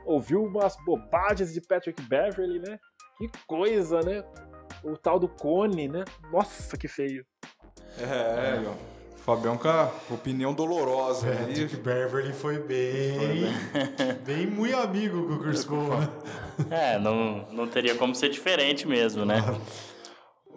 [0.05, 2.79] ouviu umas bobagens de Patrick Beverly, né?
[3.17, 4.23] Que coisa, né?
[4.83, 6.05] O tal do Cone, né?
[6.31, 7.25] Nossa, que feio.
[7.97, 8.63] É, é.
[8.67, 8.99] ó.
[9.29, 11.27] Fabião com a opinião dolorosa.
[11.27, 13.19] Patrick Beverly foi bem.
[13.71, 15.67] Foi bem, bem muito amigo com o Chris
[16.67, 16.95] né?
[16.95, 19.43] É, não, não teria como ser diferente mesmo, né?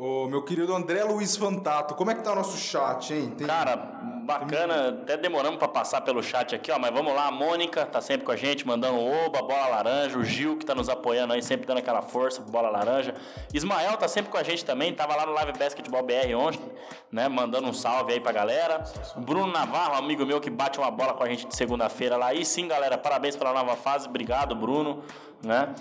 [0.04, 3.32] Ô, meu querido André Luiz Fantato, como é que tá o nosso chat, hein?
[3.38, 3.46] Tem...
[3.46, 7.86] Cara, bacana, até demoramos para passar pelo chat aqui, ó, mas vamos lá, a Mônica
[7.86, 11.32] tá sempre com a gente, mandando oba, bola laranja, o Gil que tá nos apoiando
[11.32, 13.14] aí, sempre dando aquela força, bola laranja.
[13.54, 16.68] Ismael tá sempre com a gente também, tava lá no Live Basketball BR ontem,
[17.08, 18.82] né, mandando um salve aí pra galera.
[19.16, 22.34] O Bruno Navarro, amigo meu que bate uma bola com a gente de segunda-feira lá.
[22.34, 25.04] E sim, galera, parabéns pela nova fase, obrigado, Bruno,
[25.40, 25.72] né?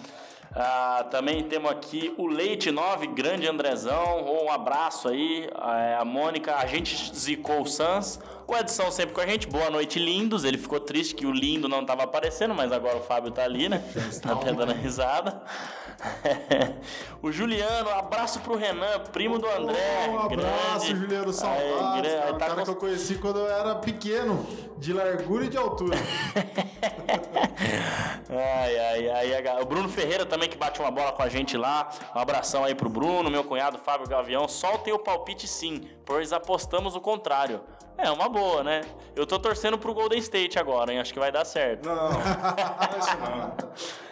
[0.54, 4.26] Ah, também temos aqui o Leite 9, grande Andrezão.
[4.44, 5.50] Um abraço aí.
[5.50, 8.20] É, a Mônica, a gente zicou o Sans.
[8.52, 9.48] O Edson sempre com a gente.
[9.48, 10.44] Boa noite, lindos.
[10.44, 13.70] Ele ficou triste que o lindo não estava aparecendo, mas agora o Fábio tá ali,
[13.70, 13.82] né?
[14.22, 15.42] Tá até dando risada.
[17.24, 20.10] o Juliano, abraço pro Renan, primo do André.
[20.10, 21.00] Um abraço, grande.
[21.00, 22.12] Juliano Saudades.
[22.12, 24.46] É, cara, o tá cara que eu conheci quando eu era pequeno,
[24.78, 25.96] de largura e de altura.
[28.30, 31.90] ai, ai, ai, O Bruno Ferreira também que bate uma bola com a gente lá.
[32.14, 34.46] Um abração aí pro Bruno, meu cunhado Fábio Gavião.
[34.50, 37.62] Soltem o palpite sim, pois apostamos o contrário.
[38.02, 38.82] É uma boa, né?
[39.16, 41.00] Eu tô torcendo pro Golden State agora, hein?
[41.00, 41.88] Acho que vai dar certo.
[41.88, 43.58] Não, é isso não.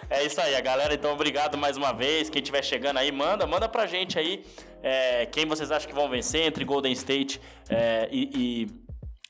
[0.09, 0.93] É isso aí, a galera.
[0.93, 2.29] Então, obrigado mais uma vez.
[2.29, 4.43] Quem estiver chegando aí, manda, manda pra gente aí
[4.81, 8.67] é, quem vocês acham que vão vencer entre Golden State é, e,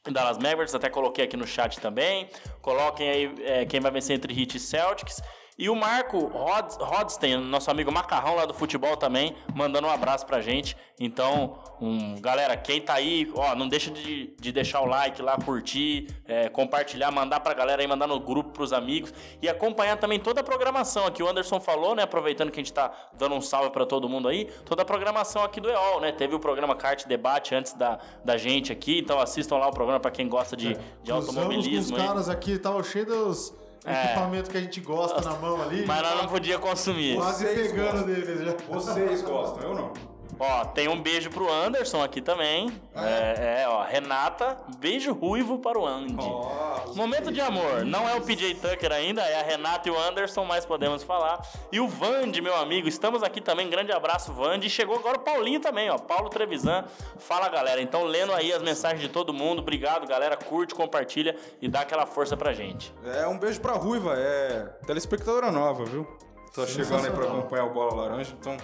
[0.05, 2.29] e Dallas Mavericks, até coloquei aqui no chat também.
[2.61, 5.21] Coloquem aí é, quem vai vencer entre Heat e Celtics.
[5.59, 10.25] E o Marco Rod, Rodstein, nosso amigo Macarrão lá do futebol também, mandando um abraço
[10.25, 10.77] pra gente.
[10.97, 15.35] Então, um, galera, quem tá aí, ó, não deixa de, de deixar o like lá,
[15.35, 20.17] curtir, é, compartilhar, mandar pra galera aí, mandar no grupo pros amigos e acompanhar também
[20.17, 21.21] toda a programação aqui.
[21.21, 24.29] O Anderson falou, né, aproveitando que a gente tá dando um salve para todo mundo
[24.29, 26.13] aí, toda a programação aqui do EOL, né?
[26.13, 29.99] Teve o programa Kart Debate antes da, da gente aqui, então assistam lá o programa
[29.99, 31.97] para quem gosta de, é, de automobilismo.
[31.97, 34.05] Os caras aqui estavam cheios dos é.
[34.05, 35.85] equipamento que a gente gosta na mão ali.
[35.85, 37.15] Mas nós não podia consumir.
[37.15, 38.55] Quase pegando deles já.
[38.69, 39.93] Vocês gostam, eu não.
[40.39, 42.71] Ó, tem um beijo pro Anderson aqui também.
[42.95, 43.11] Ah, é?
[43.11, 46.15] é, é, ó, Renata, beijo ruivo para o Andy.
[46.17, 47.83] Oh, Momento de amor.
[47.83, 51.41] Não é o PJ Tucker ainda, é a Renata e o Anderson, mas podemos falar.
[51.71, 53.69] E o Vande, meu amigo, estamos aqui também.
[53.69, 54.67] Grande abraço, Vande.
[54.67, 55.97] E chegou agora o Paulinho também, ó.
[55.97, 56.85] Paulo Trevisan.
[57.17, 57.81] Fala, galera.
[57.81, 59.59] Então, lendo aí as mensagens de todo mundo.
[59.59, 60.37] Obrigado, galera.
[60.37, 62.93] Curte, compartilha e dá aquela força pra gente.
[63.03, 64.13] É, um beijo pra Ruiva.
[64.17, 66.07] É telespectadora nova, viu?
[66.55, 68.55] Tá chegando aí pra acompanhar o Bola Laranja, então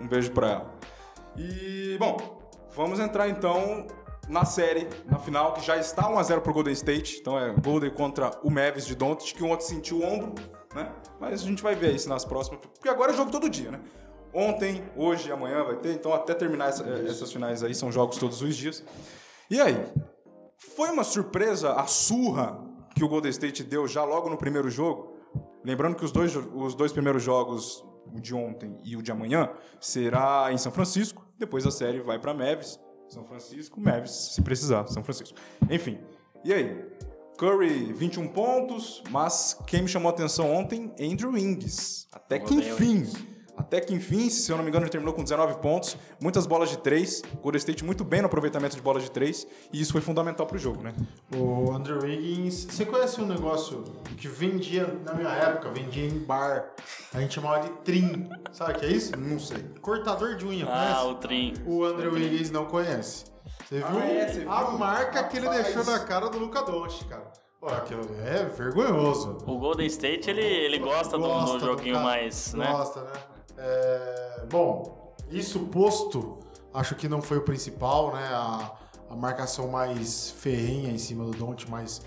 [0.00, 0.74] um beijo pra ela.
[1.36, 2.16] E, bom,
[2.74, 3.86] vamos entrar então
[4.28, 7.18] na série, na final, que já está 1x0 pro Golden State.
[7.20, 10.34] Então é Golden contra o Mavis de Doncic, que ontem sentiu o ombro,
[10.74, 10.92] né?
[11.20, 13.80] Mas a gente vai ver isso nas próximas, porque agora é jogo todo dia, né?
[14.34, 18.18] Ontem, hoje e amanhã vai ter, então até terminar essa, essas finais aí, são jogos
[18.18, 18.84] todos os dias.
[19.50, 19.82] E aí?
[20.58, 22.62] Foi uma surpresa a surra
[22.94, 25.16] que o Golden State deu já logo no primeiro jogo?
[25.64, 29.50] Lembrando que os dois, os dois primeiros jogos, o de ontem e o de amanhã,
[29.80, 31.26] será em São Francisco.
[31.38, 35.38] Depois a série vai para Mavis, São Francisco, Mavis, se precisar, São Francisco.
[35.70, 35.98] Enfim,
[36.44, 36.84] e aí?
[37.38, 42.08] Curry, 21 pontos, mas quem me chamou a atenção ontem, Andrew Ings.
[42.10, 43.04] Até que enfim.
[43.56, 46.68] Até que enfim, se eu não me engano, ele terminou com 19 pontos, muitas bolas
[46.68, 47.22] de 3.
[47.42, 50.58] Golden State muito bem no aproveitamento de bolas de 3, e isso foi fundamental pro
[50.58, 50.94] jogo, né?
[51.34, 53.82] O Andrew Wiggins, você conhece um negócio
[54.16, 56.74] que vendia na minha época, vendia em bar.
[57.14, 58.28] A gente chamava de trim.
[58.52, 59.16] Sabe o que é isso?
[59.16, 59.64] Não sei.
[59.80, 61.06] Cortador de unha, ah, conhece?
[61.06, 61.54] o trim.
[61.66, 63.24] O Andrew Wiggins não conhece.
[63.64, 64.52] Você viu, ah, é, você viu?
[64.52, 67.32] a marca que ele deixou na cara do Luca Doncic, cara.
[67.58, 69.38] Pô, aquilo é vergonhoso.
[69.46, 72.70] O Golden State, ele, ele gosta, gosta do, do joguinho mais, né?
[72.70, 73.12] Gosta, né?
[73.58, 76.38] É, bom, isso posto,
[76.72, 78.26] acho que não foi o principal, né?
[78.32, 78.76] A,
[79.10, 82.02] a marcação mais ferrenha em cima do Don't, mais,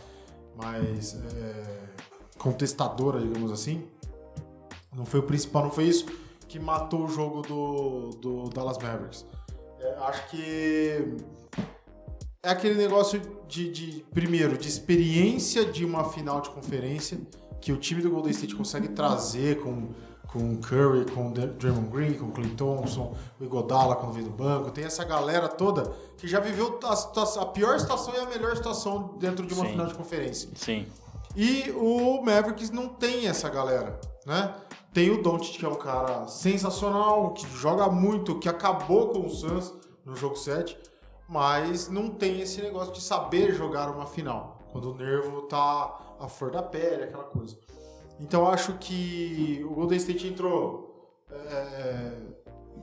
[0.56, 1.80] mais é,
[2.38, 3.88] contestadora, digamos assim.
[4.96, 6.06] Não foi o principal, não foi isso
[6.48, 9.26] que matou o jogo do, do Dallas Mavericks.
[9.80, 11.16] É, acho que
[12.44, 17.20] é aquele negócio de, de, primeiro, de experiência de uma final de conferência
[17.62, 19.90] que o time do Golden State consegue trazer com
[20.32, 24.28] com o Curry, com o Draymond Green, com o Clay Thompson, o Igodala quando veio
[24.28, 24.72] do banco.
[24.72, 26.94] Tem essa galera toda que já viveu a,
[27.42, 29.72] a pior situação e a melhor situação dentro de uma Sim.
[29.72, 30.50] final de conferência.
[30.56, 30.86] Sim.
[31.36, 34.54] E o Mavericks não tem essa galera, né?
[34.94, 39.30] Tem o Doncic, que é um cara sensacional, que joga muito, que acabou com o
[39.30, 40.76] Suns no jogo 7,
[41.28, 46.28] mas não tem esse negócio de saber jogar uma final, quando o nervo tá a
[46.28, 47.56] flor da pele, aquela coisa.
[48.20, 50.90] Então acho que o Golden State entrou
[51.32, 52.12] é,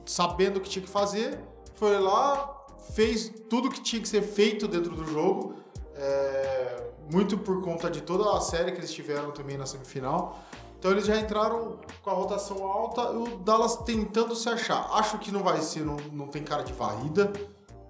[0.05, 1.39] sabendo o que tinha que fazer,
[1.75, 5.55] foi lá, fez tudo que tinha que ser feito dentro do jogo,
[5.95, 10.39] é, muito por conta de toda a série que eles tiveram também na semifinal.
[10.79, 14.89] Então eles já entraram com a rotação alta e o Dallas tentando se achar.
[14.91, 17.31] Acho que não vai ser, não, não tem cara de varrida.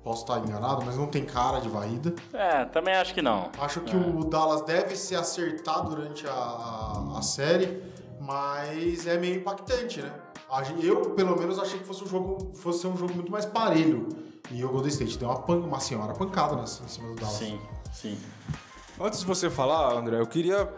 [0.08, 2.16] Posso estar enganado, mas não tem cara de varrida.
[2.32, 3.52] É, também acho que não.
[3.60, 4.00] Acho que é.
[4.00, 7.84] o Dallas deve se acertar durante a, a série,
[8.22, 10.14] mas é meio impactante, né?
[10.82, 14.08] Eu, pelo menos, achei que fosse um jogo, fosse ser um jogo muito mais parelho.
[14.50, 17.36] E o Golden State deu uma, pan, uma senhora pancada nessa, em cima do Dallas.
[17.36, 17.60] Sim,
[17.92, 18.18] sim.
[18.98, 20.74] Antes de você falar, André, eu queria.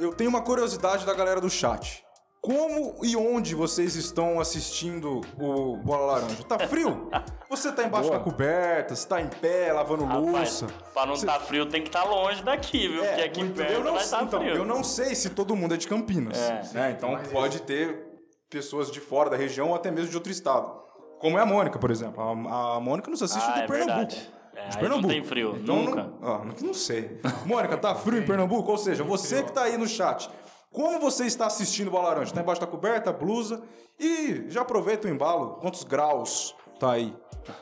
[0.00, 2.04] Eu tenho uma curiosidade da galera do chat.
[2.40, 6.44] Como e onde vocês estão assistindo o Bola Laranja?
[6.44, 7.10] Tá frio?
[7.50, 8.18] Você tá embaixo Boa.
[8.18, 10.66] da coberta, você tá em pé, lavando Rapaz, louça.
[10.92, 11.24] Pra não você...
[11.24, 13.02] tá frio, tem que estar tá longe daqui, viu?
[13.02, 14.54] É, Porque aqui em perto não, vai estar tá então, frio.
[14.54, 16.38] Eu não sei se todo mundo é de Campinas.
[16.38, 16.62] É.
[16.74, 16.90] Né?
[16.90, 18.04] Então pode ter
[18.50, 20.70] pessoas de fora da região ou até mesmo de outro estado.
[21.18, 22.22] Como é a Mônica, por exemplo.
[22.22, 24.14] A, a Mônica nos assiste ah, do é Pernambuco.
[24.54, 25.08] É, de Pernambuco.
[25.08, 26.02] não tem frio, então, nunca.
[26.02, 27.18] Não, ó, não sei.
[27.46, 28.70] Mônica, tá frio em Pernambuco?
[28.70, 30.28] Ou seja, você que tá aí no chat,
[30.78, 32.30] como você está assistindo Bola Laranja?
[32.30, 33.60] Está embaixo da coberta, blusa.
[33.98, 35.56] E já aproveita o embalo.
[35.60, 37.12] Quantos graus tá aí?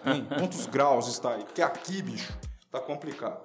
[0.05, 0.29] Hein?
[0.38, 1.42] Quantos graus está aí?
[1.42, 2.38] Porque aqui, bicho,
[2.70, 3.40] tá complicado.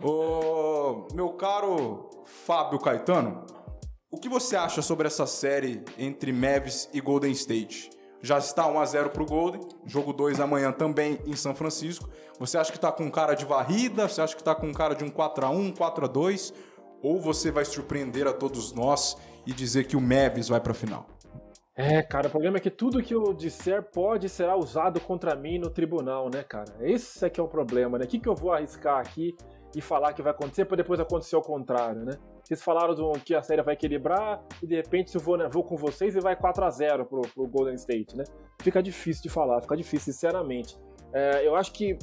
[0.00, 3.44] Ô, meu caro Fábio Caetano,
[4.12, 7.90] o que você acha sobre essa série entre Mavis e Golden State?
[8.22, 12.08] Já está 1 a 0 para o Golden, jogo 2 amanhã também em São Francisco.
[12.38, 14.08] Você acha que está com cara de varrida?
[14.08, 16.54] Você acha que está com cara de um 4 a 1, 4 a 2?
[17.02, 20.74] Ou você vai surpreender a todos nós e dizer que o Mavis vai para a
[20.74, 21.06] final?
[21.76, 25.58] É, cara, o problema é que tudo que eu disser pode ser usado contra mim
[25.58, 26.74] no tribunal, né, cara?
[26.80, 28.04] Esse é que é o problema, né?
[28.04, 29.34] O que, que eu vou arriscar aqui
[29.74, 32.18] e falar que vai acontecer para depois acontecer o contrário, né?
[32.42, 35.62] Vocês falaram do, que a série vai equilibrar e de repente eu vou, né, vou
[35.62, 38.24] com vocês e vai 4 a 0 pro, pro Golden State, né?
[38.60, 40.76] Fica difícil de falar, fica difícil, sinceramente.
[41.14, 41.96] É, eu acho que,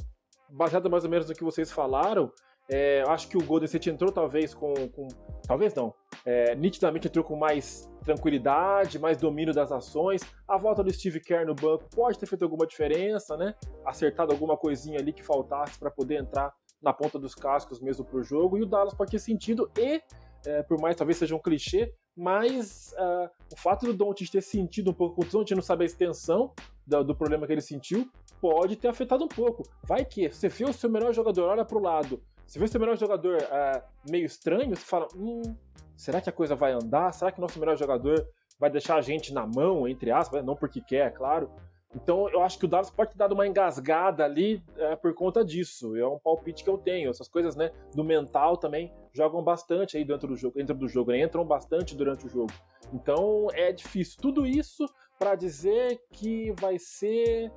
[0.48, 2.32] baseado mais ou menos no que vocês falaram,
[2.70, 4.74] é, acho que o Golden State entrou talvez com.
[4.88, 5.08] com
[5.46, 5.94] talvez não.
[6.24, 10.20] É, nitidamente entrou com mais tranquilidade, mais domínio das ações.
[10.46, 13.54] A volta do Steve Kerr no banco pode ter feito alguma diferença, né?
[13.86, 16.52] Acertado alguma coisinha ali que faltasse para poder entrar
[16.82, 18.58] na ponta dos cascos mesmo pro jogo.
[18.58, 20.02] E o Dallas pode ter sentido e,
[20.46, 24.90] é, por mais talvez seja um clichê, mas uh, o fato do Doncic ter sentido
[24.90, 26.52] um pouco a contusão, a gente não sabe a extensão
[26.86, 29.62] do, do, problema que ele sentiu, pode ter afetado um pouco.
[29.84, 32.96] Vai que você vê o seu melhor jogador, olha pro lado, se vê seu melhor
[32.96, 35.54] jogador é, meio estranho, você fala: hum,
[35.94, 37.12] será que a coisa vai andar?
[37.12, 38.26] Será que nosso melhor jogador
[38.58, 40.42] vai deixar a gente na mão, entre aspas?
[40.42, 41.50] Não porque quer, é claro.
[41.94, 45.44] Então eu acho que o Dallas pode ter dado uma engasgada ali é, por conta
[45.44, 45.94] disso.
[45.94, 47.10] É um palpite que eu tenho.
[47.10, 51.10] Essas coisas, né, do mental também jogam bastante aí dentro do jogo, dentro do jogo,
[51.10, 51.20] né?
[51.20, 52.52] entram bastante durante o jogo.
[52.94, 54.18] Então é difícil.
[54.22, 54.86] Tudo isso
[55.18, 57.52] para dizer que vai ser.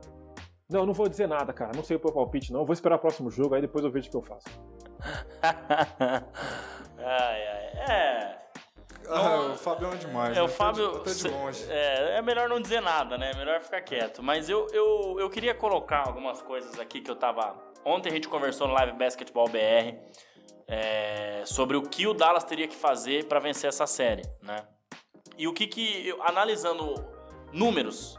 [0.70, 1.72] Não, não vou dizer nada, cara.
[1.76, 2.66] Não sei o meu palpite, não.
[2.66, 4.50] Vou esperar o próximo jogo, aí depois eu vejo o que eu faço
[6.98, 7.66] ai, ai.
[7.90, 8.42] É.
[9.10, 10.32] Ah, o Fábio é demais.
[10.32, 10.42] É, né?
[10.42, 10.98] o Fábio.
[10.98, 11.66] Até de, longe.
[11.70, 13.32] É, é melhor não dizer nada, né?
[13.32, 14.24] É melhor ficar quieto.
[14.24, 17.56] Mas eu, eu, eu queria colocar algumas coisas aqui que eu tava.
[17.84, 19.98] Ontem a gente conversou no Live Basketball BR
[20.68, 24.66] é, sobre o que o Dallas teria que fazer para vencer essa série, né?
[25.38, 26.16] E o que que.
[26.22, 26.96] Analisando
[27.52, 28.18] números,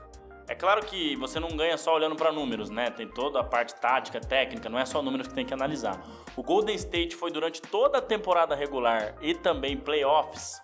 [0.53, 2.91] é claro que você não ganha só olhando para números, né?
[2.91, 5.99] Tem toda a parte tática, técnica, não é só números que tem que analisar.
[6.37, 10.61] O Golden State foi durante toda a temporada regular e também playoffs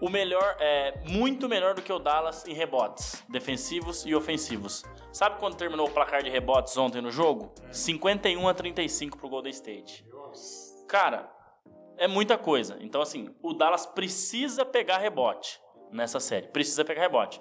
[0.00, 4.84] o melhor, é muito melhor do que o Dallas em rebotes, defensivos e ofensivos.
[5.12, 7.52] Sabe quando terminou o placar de rebotes ontem no jogo?
[7.70, 10.02] 51 a 35 pro Golden State.
[10.88, 11.30] Cara,
[11.98, 12.78] é muita coisa.
[12.80, 15.60] Então assim, o Dallas precisa pegar rebote
[15.92, 17.38] nessa série, precisa pegar rebote.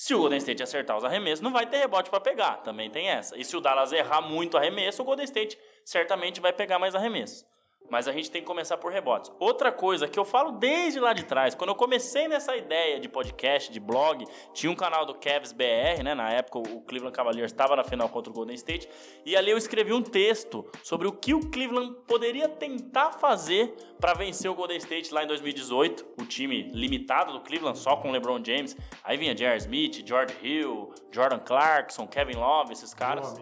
[0.00, 3.10] Se o Golden State acertar os arremessos, não vai ter rebote para pegar, também tem
[3.10, 3.36] essa.
[3.36, 7.44] E se o Dallas errar muito arremesso, o Golden State certamente vai pegar mais arremesso.
[7.90, 9.32] Mas a gente tem que começar por rebotes.
[9.38, 13.08] Outra coisa que eu falo desde lá de trás, quando eu comecei nessa ideia de
[13.08, 14.24] podcast, de blog,
[14.54, 16.14] tinha um canal do Cavs BR, né?
[16.14, 18.88] Na época o Cleveland Cavaliers estava na final contra o Golden State,
[19.26, 24.14] e ali eu escrevi um texto sobre o que o Cleveland poderia tentar fazer para
[24.14, 28.42] vencer o Golden State lá em 2018, o time limitado do Cleveland só com LeBron
[28.44, 28.76] James.
[29.04, 29.58] Aí vinha J.R.
[29.58, 33.34] Smith, George Hill, Jordan Clarkson, Kevin Love, esses caras.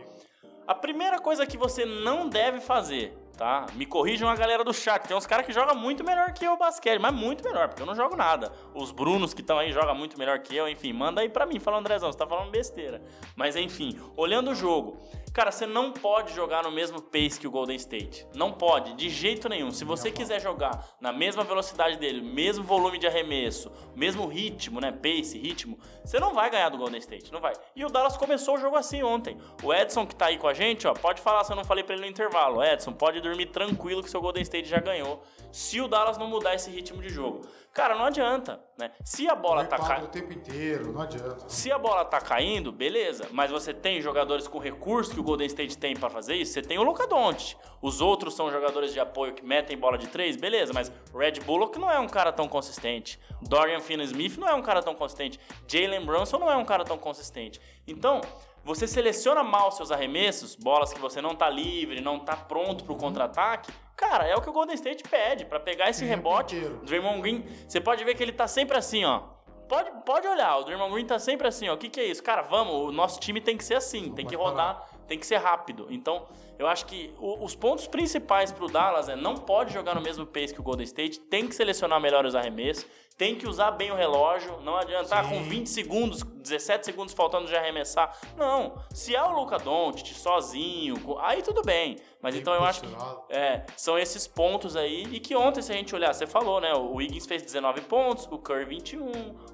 [0.66, 3.66] A primeira coisa que você não deve fazer tá?
[3.74, 5.06] Me corrijam a galera do chat.
[5.06, 7.80] Tem uns caras que jogam muito melhor que eu o basquete, mas muito melhor, porque
[7.80, 8.52] eu não jogo nada.
[8.74, 11.60] Os Brunos que estão aí jogam muito melhor que eu, enfim, manda aí pra mim,
[11.60, 13.00] fala Andrezão, você tá falando besteira.
[13.36, 14.98] Mas enfim, olhando o jogo,
[15.32, 18.26] cara, você não pode jogar no mesmo pace que o Golden State.
[18.34, 19.70] Não pode, de jeito nenhum.
[19.70, 24.90] Se você quiser jogar na mesma velocidade dele, mesmo volume de arremesso, mesmo ritmo, né,
[24.90, 27.52] pace, ritmo, você não vai ganhar do Golden State, não vai.
[27.76, 29.38] E o Dallas começou o jogo assim ontem.
[29.62, 31.84] O Edson que tá aí com a gente, ó, pode falar se eu não falei
[31.84, 32.64] pra ele no intervalo.
[32.64, 35.22] Edson, pode dormir tranquilo que seu Golden State já ganhou.
[35.52, 37.42] Se o Dallas não mudar esse ritmo de jogo.
[37.72, 38.90] Cara, não adianta, né?
[39.04, 40.06] Se a bola tá caindo.
[40.06, 41.48] o tempo inteiro, não adianta.
[41.48, 45.46] Se a bola tá caindo, beleza, mas você tem jogadores com recursos que o Golden
[45.46, 47.56] State tem pra fazer isso, você tem o Luka Doncic.
[47.80, 51.78] Os outros são jogadores de apoio que metem bola de três, beleza, mas Red Bullock
[51.78, 53.20] não é um cara tão consistente.
[53.42, 55.38] Dorian Finney-Smith não é um cara tão consistente.
[55.68, 57.60] Jalen Brunson não é um cara tão consistente.
[57.86, 58.20] Então,
[58.68, 62.94] você seleciona mal seus arremessos, bolas que você não tá livre, não tá pronto pro
[62.96, 63.72] contra-ataque.
[63.96, 66.54] Cara, é o que o Golden State pede pra pegar esse rebote.
[66.54, 69.22] O Draymond Green, você pode ver que ele tá sempre assim, ó.
[69.66, 71.74] Pode, pode olhar, o Draymond Green tá sempre assim, ó.
[71.74, 72.22] O que, que é isso?
[72.22, 75.38] Cara, vamos, o nosso time tem que ser assim, tem que rodar, tem que ser
[75.38, 75.86] rápido.
[75.88, 76.26] Então,
[76.58, 80.26] eu acho que o- os pontos principais pro Dallas é não pode jogar no mesmo
[80.26, 83.90] pace que o Golden State, tem que selecionar melhor os arremessos, tem que usar bem
[83.90, 88.16] o relógio, não adianta ah, com 20 segundos, 17 segundos faltando de arremessar.
[88.36, 91.96] Não, se é o Luca Doncic sozinho, aí tudo bem.
[92.22, 92.88] Mas Bem então eu acho que
[93.28, 95.02] é, são esses pontos aí.
[95.12, 96.72] E que ontem, se a gente olhar, você falou, né?
[96.74, 99.10] O Wiggins fez 19 pontos, o Curry 21,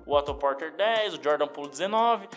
[0.06, 2.28] o Otto Porter 10, o Jordan Poole 19.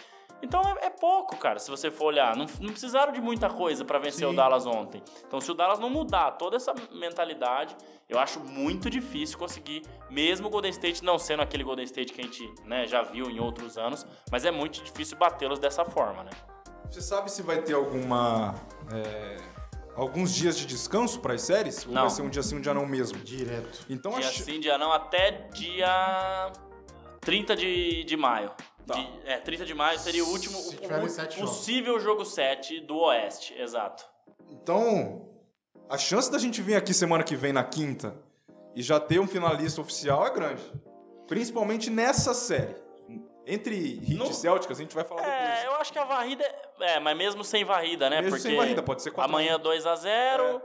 [0.42, 2.36] Então é, é pouco, cara, se você for olhar.
[2.36, 4.34] Não, não precisaram de muita coisa pra vencer Sim.
[4.34, 5.02] o Dallas ontem.
[5.26, 7.76] Então, se o Dallas não mudar toda essa mentalidade,
[8.08, 12.22] eu acho muito difícil conseguir, mesmo o Golden State não sendo aquele Golden State que
[12.22, 16.24] a gente né, já viu em outros anos, mas é muito difícil batê-los dessa forma,
[16.24, 16.32] né?
[16.90, 18.54] Você sabe se vai ter alguma.
[18.94, 19.38] é,
[19.96, 21.86] alguns dias de descanso para as séries?
[21.86, 22.02] Ou Não.
[22.04, 23.18] vai ser um dia sim, um dia não mesmo?
[23.20, 23.86] Direto.
[23.90, 24.44] Então Dia acho.
[24.44, 26.52] sim, dia não, até dia
[27.22, 28.52] 30 de, de maio.
[28.88, 28.94] Tá.
[28.96, 31.58] De- é, 30 de maio seria o último, Se o- o, sete jogos.
[31.58, 34.06] possível jogo 7 do Oeste, exato.
[34.50, 35.28] Então,
[35.90, 38.16] a chance da gente vir aqui semana que vem na quinta
[38.76, 40.64] e já ter um finalista oficial é grande.
[41.28, 42.76] Principalmente nessa série.
[43.46, 45.66] Entre Heat No- e Celtics, a gente vai falar É, depois.
[45.66, 46.44] eu acho que a varrida.
[46.80, 48.18] É, é, mas mesmo sem varrida, né?
[48.18, 49.38] Mesmo Porque sem varrida, pode ser 4 a 1.
[49.40, 50.62] amanhã 2x0,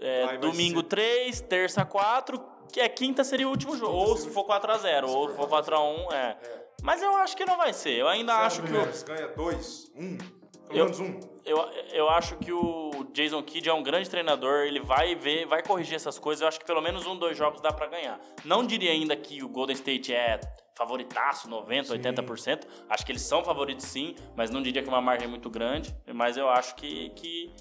[0.00, 2.40] Aí vai domingo ser- 3, terça 4,
[2.72, 3.92] que é quinta seria o último jogo.
[3.92, 6.36] Ou se for 4x0, ou se for 4x1, é.
[6.82, 7.92] Mas eu acho que não vai ser.
[7.98, 9.04] Eu ainda acho que o.
[9.06, 11.20] Ganha 2, 1, pelo Eu- menos um.
[11.44, 11.56] Eu,
[11.92, 15.94] eu acho que o Jason Kidd é um grande treinador, ele vai ver, vai corrigir
[15.96, 16.42] essas coisas.
[16.42, 18.20] Eu acho que pelo menos um, dois jogos dá pra ganhar.
[18.44, 20.38] Não diria ainda que o Golden State é
[20.76, 22.66] favoritaço, 90, 80%.
[22.88, 25.94] Acho que eles são favoritos sim, mas não diria que é uma margem muito grande.
[26.14, 27.52] Mas eu acho que, que,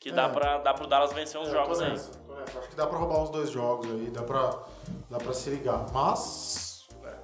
[0.00, 0.28] que dá, É.
[0.28, 1.90] pra, dá pro Dallas vencer uns É, jogos aí.
[1.90, 2.10] nessa.
[2.58, 4.62] Acho que dá pra roubar uns dois jogos aí, dá pra,
[5.08, 5.86] dá pra se ligar.
[5.92, 6.71] Mas,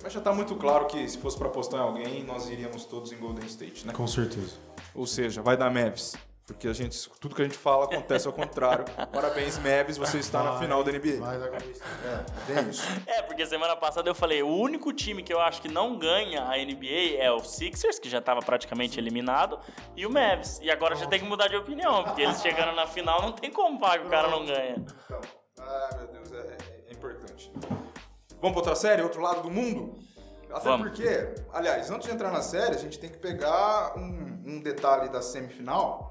[0.03, 3.13] Mas já tá muito claro que se fosse pra apostar em alguém, nós iríamos todos
[3.13, 3.93] em Golden State, né?
[3.93, 4.55] com certeza.
[4.95, 6.17] Ou seja, vai dar Mavs.
[6.47, 8.87] Porque a gente, tudo que a gente fala acontece ao contrário.
[9.13, 11.19] Parabéns, Mavs, você está na Vai, final da NBA.
[11.21, 11.49] Vai dar.
[11.49, 12.83] É, bem isso.
[13.07, 16.45] É, porque semana passada eu falei, o único time que eu acho que não ganha
[16.45, 19.61] a NBA é o Sixers, que já tava praticamente eliminado,
[19.95, 20.59] e o Mavs.
[20.63, 23.51] E agora já tem que mudar de opinião, porque eles chegando na final não tem
[23.51, 24.77] como falar que o cara não ganha.
[25.05, 25.21] Então,
[25.61, 27.53] ah, meu Deus, é, é- é importante.
[28.41, 29.99] Vamos pra outra série, outro lado do mundo?
[30.51, 30.89] Até Vamos.
[30.89, 35.09] porque, aliás, antes de entrar na série, a gente tem que pegar um, um detalhe
[35.09, 36.11] da semifinal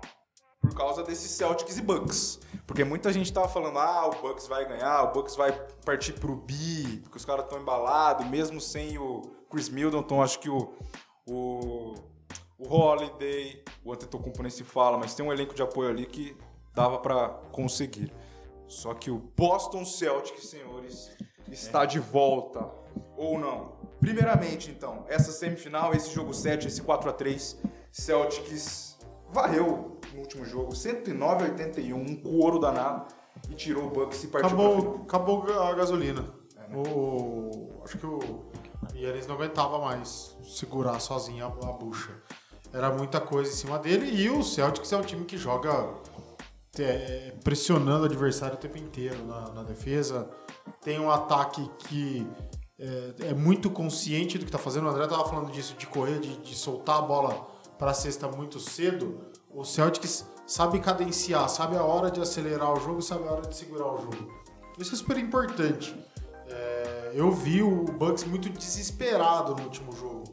[0.62, 2.40] por causa desses Celtics e Bucks.
[2.66, 5.54] Porque muita gente tava falando, ah, o Bucks vai ganhar, o Bucks vai
[5.86, 10.50] partir pro bi, porque os caras estão embalados, mesmo sem o Chris Middleton, acho que
[10.50, 10.74] o,
[11.26, 11.96] o,
[12.60, 16.36] o Holiday, o Antetokounmpo nem se fala, mas tem um elenco de apoio ali que
[16.76, 18.14] dava pra conseguir.
[18.68, 21.16] Só que o Boston Celtics, senhores,
[21.52, 22.70] está de volta.
[23.16, 23.78] Ou não?
[24.00, 27.60] Primeiramente, então, essa semifinal, esse jogo 7, esse 4 a 3
[27.92, 28.98] Celtics
[29.32, 33.08] varreu no último jogo, 109 a 81, um couro danado,
[33.50, 36.34] e tirou o Bucks e partiu Acabou, acabou a gasolina.
[36.56, 36.78] É, né?
[36.78, 38.20] o, acho que o
[38.96, 42.12] Yannis não aguentava mais segurar sozinho a, a bucha.
[42.74, 45.90] Era muita coisa em cima dele e o Celtics é um time que joga
[46.78, 50.30] é, pressionando o adversário o tempo inteiro na, na defesa.
[50.82, 52.28] Tem um ataque que
[52.80, 54.86] é, é muito consciente do que está fazendo.
[54.86, 57.48] O André estava falando disso, de correr, de, de soltar a bola
[57.78, 59.20] para a cesta muito cedo.
[59.50, 63.56] O Celtics sabe cadenciar, sabe a hora de acelerar o jogo, sabe a hora de
[63.56, 64.32] segurar o jogo.
[64.78, 65.96] Isso é super importante.
[66.48, 70.24] É, eu vi o Bucks muito desesperado no último jogo.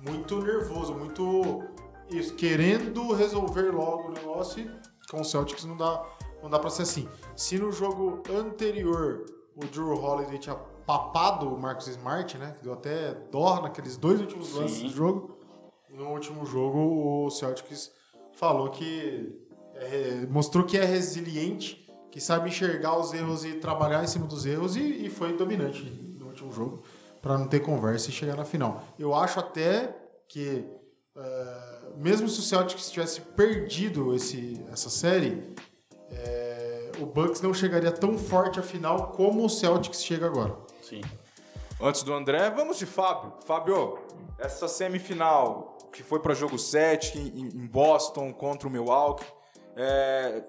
[0.00, 1.62] Muito nervoso, muito
[2.10, 6.04] isso, querendo resolver logo o negócio e com o Celtics não dá,
[6.42, 7.08] não dá pra ser assim.
[7.36, 9.26] Se no jogo anterior
[9.62, 10.54] o Drew Holiday tinha
[10.86, 12.56] papado o Marcus Smart, né?
[12.62, 14.86] Deu até dó naqueles dois últimos lances Sim.
[14.88, 15.38] do jogo.
[15.90, 17.92] No último jogo, o Celtics
[18.32, 19.36] falou que
[19.74, 24.46] é, mostrou que é resiliente, que sabe enxergar os erros e trabalhar em cima dos
[24.46, 25.84] erros e, e foi dominante
[26.18, 26.82] no último jogo
[27.20, 28.82] para não ter conversa e chegar na final.
[28.98, 29.96] Eu acho até
[30.28, 30.64] que
[31.16, 35.54] é, mesmo se o Celtics tivesse perdido esse, essa série,
[37.00, 40.56] o Bucks não chegaria tão forte à final como o Celtics chega agora.
[40.82, 41.00] Sim.
[41.80, 43.32] Antes do André, vamos de Fábio.
[43.46, 43.98] Fábio,
[44.38, 49.24] essa semifinal que foi para jogo 7 em, Boston contra o Milwaukee,
[49.76, 50.44] é,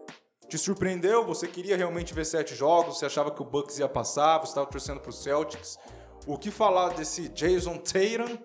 [0.47, 1.25] te surpreendeu?
[1.25, 2.97] Você queria realmente ver sete jogos?
[2.97, 4.39] Você achava que o Bucks ia passar?
[4.39, 5.79] Você estava torcendo para o Celtics?
[6.27, 8.37] O que falar desse Jason Tatum,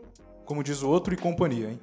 [0.44, 1.80] como diz o outro, e companhia, hein?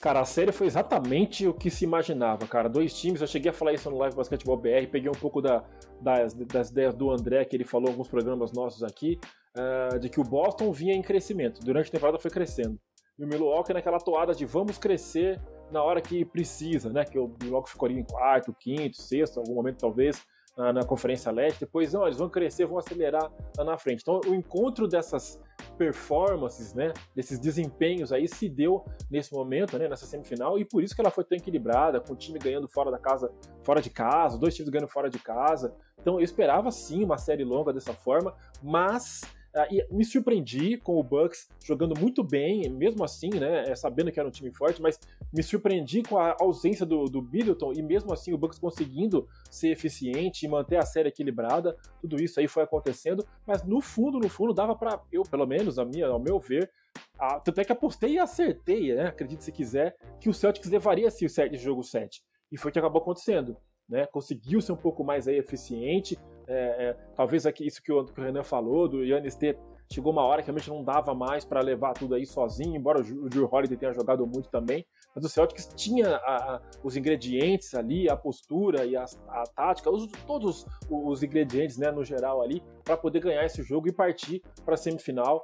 [0.00, 2.70] Cara, a série foi exatamente o que se imaginava, cara.
[2.70, 5.62] Dois times, eu cheguei a falar isso no Live Basketball BR, peguei um pouco da,
[6.00, 9.20] das, das ideias do André, que ele falou em alguns programas nossos aqui,
[9.58, 11.60] uh, de que o Boston vinha em crescimento.
[11.60, 12.80] Durante a temporada foi crescendo.
[13.18, 15.38] E o Milwaukee naquela toada de vamos crescer
[15.70, 17.04] na hora que precisa, né?
[17.04, 20.26] Que o Milwaukee ficou ali em quarto, quinto, sexto, algum momento talvez,
[20.60, 21.60] na, na Conferência Leste.
[21.60, 24.02] Depois, não, eles vão crescer, vão acelerar lá na frente.
[24.02, 25.40] Então, o encontro dessas
[25.78, 30.94] performances, né, desses desempenhos aí se deu nesse momento, né, nessa semifinal e por isso
[30.94, 33.32] que ela foi tão equilibrada, com o time ganhando fora da casa,
[33.62, 35.74] fora de casa, dois times ganhando fora de casa.
[35.98, 39.22] Então eu esperava sim uma série longa dessa forma, mas
[39.70, 43.64] E me surpreendi com o Bucks jogando muito bem, mesmo assim, né?
[43.68, 44.98] é, Sabendo que era um time forte, mas
[45.32, 49.70] me surpreendi com a ausência do, do Middleton e mesmo assim o Bucks conseguindo ser
[49.70, 51.76] eficiente e manter a série equilibrada.
[52.00, 55.78] Tudo isso aí foi acontecendo, mas no fundo, no fundo, dava para eu, pelo menos,
[55.78, 56.70] a minha, ao meu ver,
[57.18, 59.08] a, tanto é que apostei e acertei, né?
[59.08, 62.22] Acredite se quiser, que o Celtics levaria esse, esse jogo 7.
[62.52, 63.56] E foi o que acabou acontecendo.
[63.90, 66.16] Né, conseguiu ser um pouco mais aí eficiente.
[66.46, 69.58] É, é, talvez aqui isso que o, que o, Renan falou, do Yannis ter.
[69.92, 73.28] Chegou uma hora que realmente não dava mais para levar tudo aí sozinho, embora o
[73.28, 74.86] Drew Holiday tenha jogado muito também.
[75.12, 79.90] Mas o Celtics tinha a, a, os ingredientes ali, a postura e a, a tática,
[79.90, 84.40] os, todos os ingredientes né, no geral ali, para poder ganhar esse jogo e partir
[84.64, 85.42] para a semifinal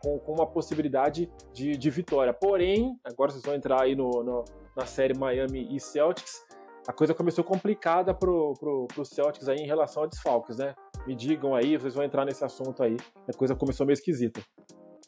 [0.00, 2.32] com, com, uma possibilidade de, de, vitória.
[2.32, 4.44] Porém, agora vocês vão entrar aí no, no,
[4.76, 6.46] na série Miami e Celtics
[6.88, 10.74] a coisa começou complicada pro, pro, pro Celtics aí em relação a desfalques, né?
[11.06, 12.96] Me digam aí, vocês vão entrar nesse assunto aí.
[13.28, 14.40] A coisa começou meio esquisita.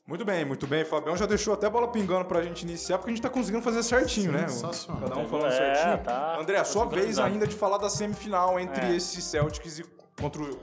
[0.06, 0.84] Muito bem, muito bem.
[0.86, 3.62] Fabião já deixou até a bola pingando pra gente iniciar, porque a gente tá conseguindo
[3.62, 4.46] fazer certinho, né?
[5.00, 6.04] Cada um falando É, certinho.
[6.04, 6.38] tá.
[6.40, 8.96] André, a sua vez ainda de falar da semifinal entre É.
[8.96, 9.84] esse Celtics e
[10.18, 10.58] contra o...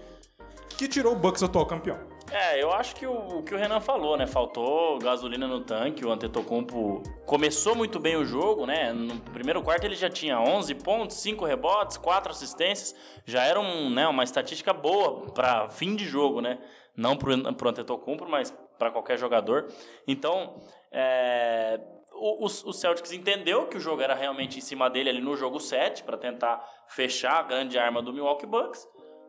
[0.69, 1.97] Que tirou o Bucks atual campeão.
[2.31, 4.25] É, eu acho que o, o que o Renan falou, né?
[4.25, 6.05] Faltou gasolina no tanque.
[6.05, 8.91] O Antetokounmpo começou muito bem o jogo, né?
[8.91, 12.95] No primeiro quarto ele já tinha 11 pontos, 5 rebotes, 4 assistências.
[13.25, 16.59] Já era um, né, uma estatística boa para fim de jogo, né?
[16.95, 19.67] Não pro, pro Antetokounmpo, mas para qualquer jogador.
[20.07, 20.61] Então,
[20.91, 21.79] é,
[22.13, 25.35] o, o, o Celtics entendeu que o jogo era realmente em cima dele ali no
[25.35, 28.87] jogo 7 para tentar fechar a grande arma do Milwaukee Bucks.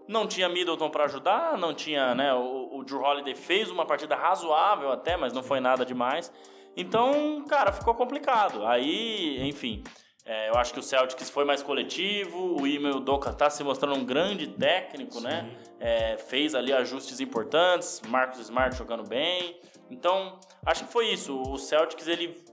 [0.09, 2.32] Não tinha Middleton para ajudar, não tinha, né?
[2.34, 6.32] O, o Drew Holiday fez uma partida razoável até, mas não foi nada demais.
[6.76, 8.66] Então, cara, ficou complicado.
[8.66, 9.82] Aí, enfim,
[10.24, 12.61] é, eu acho que o Celtics foi mais coletivo.
[12.61, 15.48] O Ime Udoka tá se mostrando um grande técnico, né?
[15.80, 18.02] É, fez ali ajustes importantes.
[18.09, 19.61] Marcos Smart jogando bem.
[19.90, 21.40] Então, acho que foi isso.
[21.40, 22.44] O Celtics ele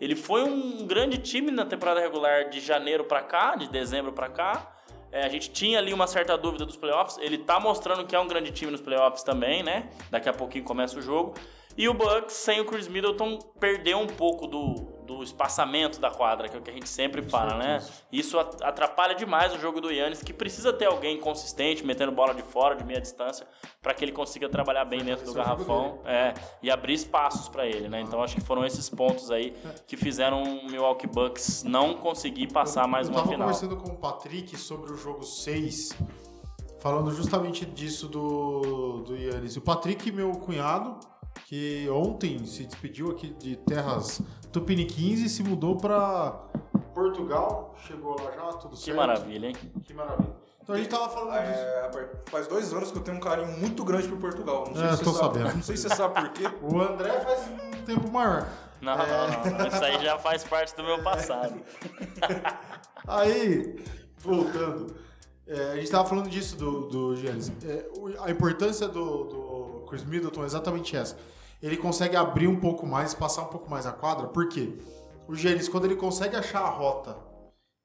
[0.00, 4.28] ele foi um grande time na temporada regular de janeiro para cá, de dezembro para
[4.28, 4.81] cá.
[5.12, 7.18] É, a gente tinha ali uma certa dúvida dos playoffs.
[7.18, 9.90] Ele tá mostrando que é um grande time nos playoffs também, né?
[10.10, 11.34] Daqui a pouquinho começa o jogo.
[11.76, 16.48] E o Bucks, sem o Chris Middleton, perdeu um pouco do, do espaçamento da quadra,
[16.48, 17.82] que é o que a gente sempre fala, né?
[18.10, 22.32] Isso at- atrapalha demais o jogo do Yannis, que precisa ter alguém consistente, metendo bola
[22.34, 23.46] de fora, de meia distância,
[23.82, 27.88] para que ele consiga trabalhar bem dentro do garrafão é, e abrir espaços para ele,
[27.88, 28.00] né?
[28.00, 29.54] Então acho que foram esses pontos aí
[29.86, 33.48] que fizeram o Milwaukee Bucks não conseguir passar mais eu uma tava final.
[33.48, 35.90] conversando com o Patrick sobre o jogo 6,
[36.80, 39.56] falando justamente disso do, do Yannis.
[39.56, 40.98] O Patrick, meu cunhado,
[41.46, 44.20] que ontem se despediu aqui de terras
[44.52, 46.32] tupiniquins e se mudou para
[46.94, 47.74] Portugal.
[47.86, 48.96] Chegou lá já, tudo Que certo.
[48.96, 49.56] maravilha, hein?
[49.84, 50.32] Que maravilha.
[50.62, 51.60] Então a gente tava falando disso.
[51.60, 51.90] É,
[52.30, 54.64] faz dois anos que eu tenho um carinho muito grande por Portugal.
[54.68, 55.38] Não sei É, se tô você sabe.
[55.38, 55.54] sabendo.
[55.56, 56.44] Não sei se você sabe por quê.
[56.62, 58.46] O André faz um tempo maior.
[58.80, 59.04] Não, não,
[59.58, 59.66] não.
[59.66, 61.60] Isso aí já faz parte do meu passado.
[63.06, 63.84] Aí,
[64.18, 64.94] voltando,
[65.46, 67.50] é, a gente tava falando disso do, do Giannis.
[67.64, 67.86] É,
[68.20, 71.16] a importância do, do Chris Middleton é exatamente essa.
[71.62, 74.72] Ele consegue abrir um pouco mais, passar um pouco mais a quadra, por quê?
[75.28, 77.16] O Giannis, quando ele consegue achar a rota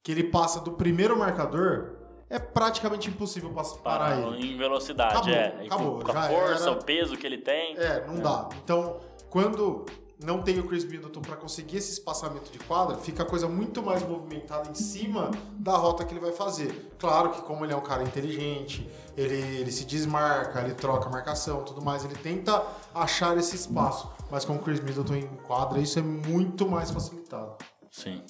[0.03, 1.91] que ele passa do primeiro marcador,
[2.29, 4.53] é praticamente impossível pas- parar ele.
[4.53, 5.65] Em velocidade, Acabou, é.
[5.65, 6.71] Acabou, com, com a força, era.
[6.71, 7.77] o peso que ele tem.
[7.77, 8.49] É, não dá.
[8.63, 8.99] Então,
[9.29, 9.85] quando
[10.19, 13.83] não tem o Chris Middleton para conseguir esse espaçamento de quadra, fica a coisa muito
[13.83, 16.91] mais movimentada em cima da rota que ele vai fazer.
[16.97, 21.11] Claro que como ele é um cara inteligente, ele, ele se desmarca, ele troca a
[21.11, 22.63] marcação, tudo mais, ele tenta
[22.93, 24.11] achar esse espaço.
[24.31, 27.55] Mas com o Chris Middleton em quadra, isso é muito mais facilitado.
[27.91, 28.23] Sim.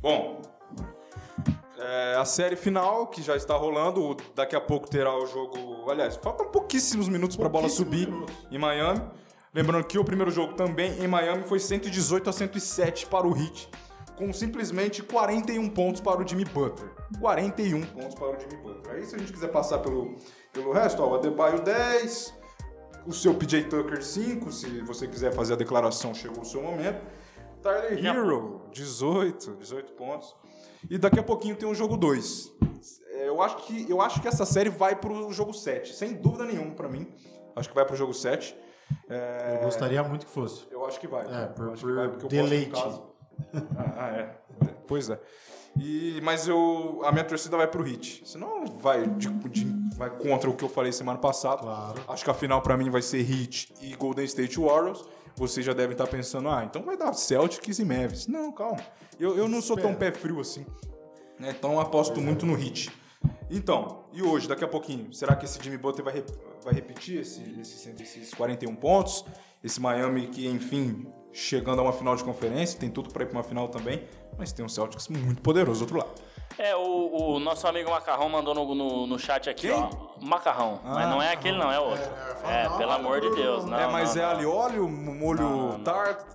[0.00, 0.42] Bom,
[1.78, 5.90] é, a série final que já está rolando, daqui a pouco terá o jogo.
[5.90, 8.34] Aliás, faltam pouquíssimos minutos para a bola subir minutos.
[8.50, 9.00] em Miami.
[9.52, 13.68] Lembrando que o primeiro jogo também em Miami foi 118 a 107 para o Heat,
[14.16, 16.90] com simplesmente 41 pontos para o Jimmy Butler.
[17.18, 18.94] 41 pontos para o Jimmy Butler.
[18.96, 20.14] Aí se a gente quiser passar pelo,
[20.52, 22.34] pelo resto, ó, o Adebayo 10,
[23.06, 27.04] o seu PJ Tucker 5, se você quiser fazer a declaração, chegou o seu momento.
[27.60, 30.34] Tyler Hero, 18, 18 pontos.
[30.88, 32.52] E daqui a pouquinho tem o jogo 2.
[33.14, 36.44] É, Eu acho que, eu acho que essa série vai pro jogo 7, sem dúvida
[36.44, 37.12] nenhuma pra mim.
[37.56, 38.56] Acho que vai pro jogo 7.
[39.08, 40.66] É, Eu gostaria muito que fosse.
[40.70, 41.24] eu acho que vai.
[41.26, 42.72] É, por- por vai, porque eu deleite.
[43.76, 44.34] Ah, ah, é.
[44.86, 45.18] Pois é.
[45.78, 48.22] E, mas eu, a minha torcida vai pro Hit.
[48.28, 51.62] Senão vai, de- de- vai contra o que eu falei semana passada.
[51.62, 52.00] Claro.
[52.08, 55.02] Acho que a final pra mim vai ser Heat e Golden State Warriors.
[55.36, 58.26] Vocês já devem estar pensando, ah, então vai dar Celtics e Mavis.
[58.26, 58.80] Não, calma.
[59.18, 60.66] Eu, eu não sou tão pé frio assim.
[61.38, 61.54] né?
[61.56, 62.90] Então aposto muito no Heat.
[63.50, 66.24] Então, e hoje, daqui a pouquinho, será que esse Jimmy Butler vai,
[66.64, 69.24] vai repetir esse, esses, esses 41 pontos?
[69.62, 73.38] Esse Miami que, enfim, chegando a uma final de conferência, tem tudo pra ir pra
[73.38, 74.04] uma final também,
[74.38, 76.20] mas tem um Celtics muito poderoso do outro lado.
[76.62, 79.72] É, o, o nosso amigo Macarrão mandou no, no, no chat aqui, Quem?
[79.72, 79.88] ó.
[80.20, 80.78] Macarrão.
[80.84, 82.04] Ah, mas não é aquele, não, é outro.
[82.44, 83.64] É, É, não, pelo não, amor de Deus.
[83.64, 86.26] não, é, mas é ali óleo, molho tártaro,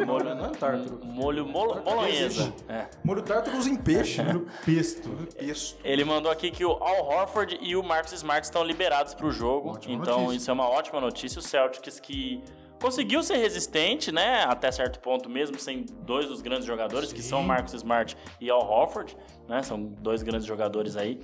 [0.00, 1.00] não, Molho, não é tártaro.
[1.02, 2.52] Molho bolo, bolonhesa.
[2.68, 2.86] É.
[3.02, 4.22] Molho tártaro usa em peixe.
[4.22, 5.08] Molho pesto.
[5.38, 5.78] Pesto.
[5.82, 9.30] Ele mandou aqui que o Al Horford e o Marcus Smart estão liberados para o
[9.32, 9.70] jogo.
[9.70, 10.36] Ótima então notícia.
[10.36, 11.38] isso é uma ótima notícia.
[11.38, 12.44] O Celtics que
[12.82, 17.28] conseguiu ser resistente, né, até certo ponto mesmo sem dois dos grandes jogadores que Sim.
[17.28, 19.16] são o Marcus Smart e Al Horford,
[19.48, 19.62] né?
[19.62, 21.20] São dois grandes jogadores aí.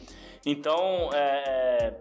[0.47, 1.95] Então, é,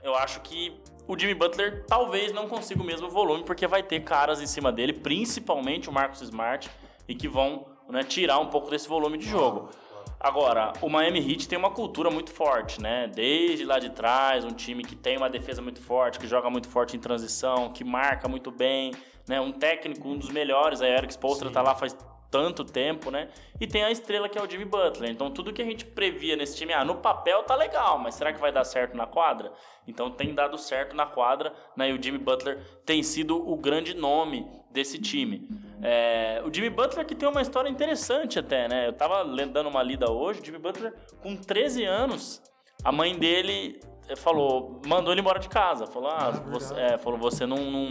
[0.00, 4.00] eu acho que o Jimmy Butler talvez não consiga o mesmo volume porque vai ter
[4.04, 6.70] caras em cima dele, principalmente o Marcus Smart,
[7.08, 9.70] e que vão né, tirar um pouco desse volume de jogo.
[10.18, 13.10] Agora, o Miami Heat tem uma cultura muito forte, né?
[13.14, 16.68] Desde lá de trás, um time que tem uma defesa muito forte, que joga muito
[16.68, 18.92] forte em transição, que marca muito bem,
[19.28, 19.40] né?
[19.40, 21.94] Um técnico, um dos melhores, a Eric Spoelstra tá lá faz
[22.30, 23.28] tanto tempo, né?
[23.60, 25.10] E tem a estrela que é o Jimmy Butler.
[25.10, 28.32] Então, tudo que a gente previa nesse time, ah, no papel tá legal, mas será
[28.32, 29.52] que vai dar certo na quadra?
[29.86, 31.90] Então, tem dado certo na quadra, né?
[31.90, 35.48] E o Jimmy Butler tem sido o grande nome desse time.
[35.82, 38.88] É, o Jimmy Butler que tem uma história interessante até, né?
[38.88, 42.42] Eu tava lendo- dando uma lida hoje, o Jimmy Butler com 13 anos,
[42.82, 46.98] a mãe dele eh, falou, mandou ele embora de casa, falou, ah, Ah, você, é,
[46.98, 47.88] falou, você não, não,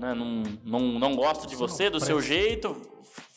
[0.00, 2.76] né, não, não, não gosta de Você do seu jeito,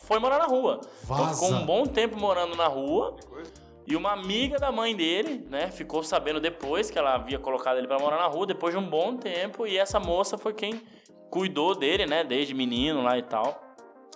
[0.09, 0.81] foi morar na rua.
[1.03, 1.35] Então Vaza.
[1.35, 3.15] ficou um bom tempo morando na rua.
[3.85, 7.87] E uma amiga da mãe dele, né, ficou sabendo depois que ela havia colocado ele
[7.87, 10.81] pra morar na rua, depois de um bom tempo, e essa moça foi quem
[11.31, 13.63] cuidou dele, né, desde menino lá e tal.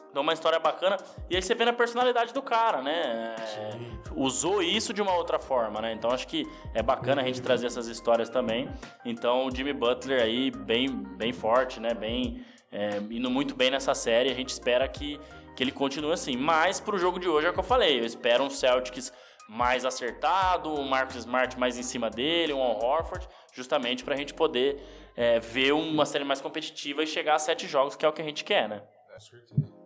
[0.10, 0.98] Então uma história bacana.
[1.28, 3.36] E aí você vê na personalidade do cara, né?
[3.58, 3.72] é,
[4.16, 5.92] usou isso de uma outra forma, né?
[5.94, 8.70] Então acho que é bacana a gente trazer essas histórias também.
[9.04, 11.96] Então o Jimmy Butler aí bem, bem forte, né?
[11.96, 14.32] Bem é, indo muito bem nessa série.
[14.32, 15.20] A gente espera que,
[15.56, 16.38] que ele continue assim.
[16.38, 18.00] Mas pro jogo de hoje é o que eu falei.
[18.00, 19.12] Eu espero um Celtics
[19.48, 24.34] mais acertado, um Marcus Smart mais em cima dele, um Al Horford, justamente pra gente
[24.34, 24.82] poder
[25.16, 28.22] é, ver uma série mais competitiva e chegar a sete jogos, que é o que
[28.22, 28.82] a gente quer, né?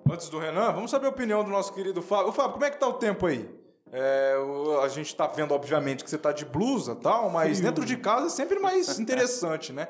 [0.09, 2.29] Antes do Renan, vamos saber a opinião do nosso querido Fábio.
[2.29, 3.49] Ô, Fábio, como é que tá o tempo aí?
[3.91, 4.35] É,
[4.83, 7.97] a gente tá vendo, obviamente, que você tá de blusa e tal, mas dentro de
[7.97, 9.87] casa é sempre mais interessante, né?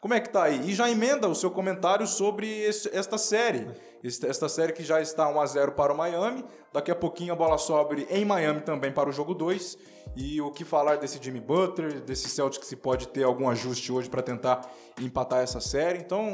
[0.00, 0.60] Como é que tá aí?
[0.70, 3.66] E já emenda o seu comentário sobre esse- esta série.
[4.04, 6.44] Esta, série que já está 1x0 para o Miami.
[6.72, 9.76] Daqui a pouquinho a bola sobe em Miami também para o jogo 2.
[10.14, 14.08] E o que falar desse Jimmy Butler, desse Celtics se pode ter algum ajuste hoje
[14.08, 14.60] para tentar
[15.00, 15.98] empatar essa série.
[15.98, 16.30] Então,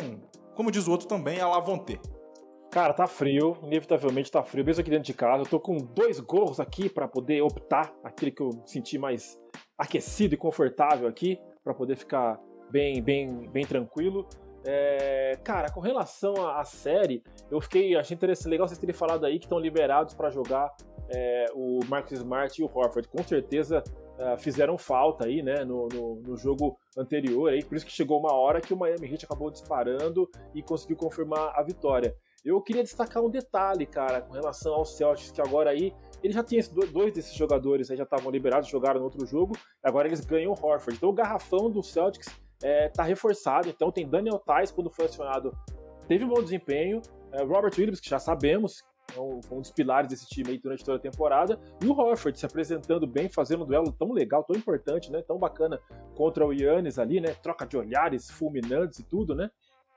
[0.55, 1.99] como diz o outro também, a lá vão ter.
[2.71, 5.43] Cara, tá frio, inevitavelmente tá frio, mesmo aqui dentro de casa.
[5.43, 9.39] Eu tô com dois gorros aqui pra poder optar aquele que eu senti mais
[9.79, 12.39] aquecido e confortável aqui, pra poder ficar
[12.73, 14.27] bem, bem, bem tranquilo.
[14.65, 19.39] É, cara, com relação à, série, eu fiquei achei interessante, legal vocês terem falado aí
[19.39, 20.75] que estão liberados pra jogar
[21.09, 23.09] é, o Marcus Smart e o Horford.
[23.09, 23.83] Com certeza
[24.19, 28.19] é, fizeram falta aí, né, no, no, no jogo anterior aí, por isso que chegou
[28.19, 32.17] uma hora que o Miami Heat acabou disparando e conseguiu confirmar a vitória.
[32.45, 35.93] Eu queria destacar um detalhe, cara, com relação ao Celtics, que agora aí
[36.23, 36.63] ele já tinha
[36.93, 40.67] dois desses jogadores aí já estavam liberados, jogaram no outro jogo, agora eles ganham o
[40.67, 40.97] Horford.
[40.97, 42.29] Então o garrafão do Celtics
[42.63, 43.69] é, tá reforçado.
[43.69, 45.57] Então tem Daniel Tais, quando foi acionado,
[46.09, 47.01] teve um bom desempenho.
[47.33, 48.83] É, Robert Williams, que já sabemos,
[49.17, 51.59] é um, um dos pilares desse time aí durante toda a temporada.
[51.83, 55.23] E o Horford se apresentando bem, fazendo um duelo tão legal, tão importante, né?
[55.23, 55.81] Tão bacana
[56.15, 57.35] contra o Yannis ali, né?
[57.43, 59.51] Troca de olhares fulminantes e tudo, né?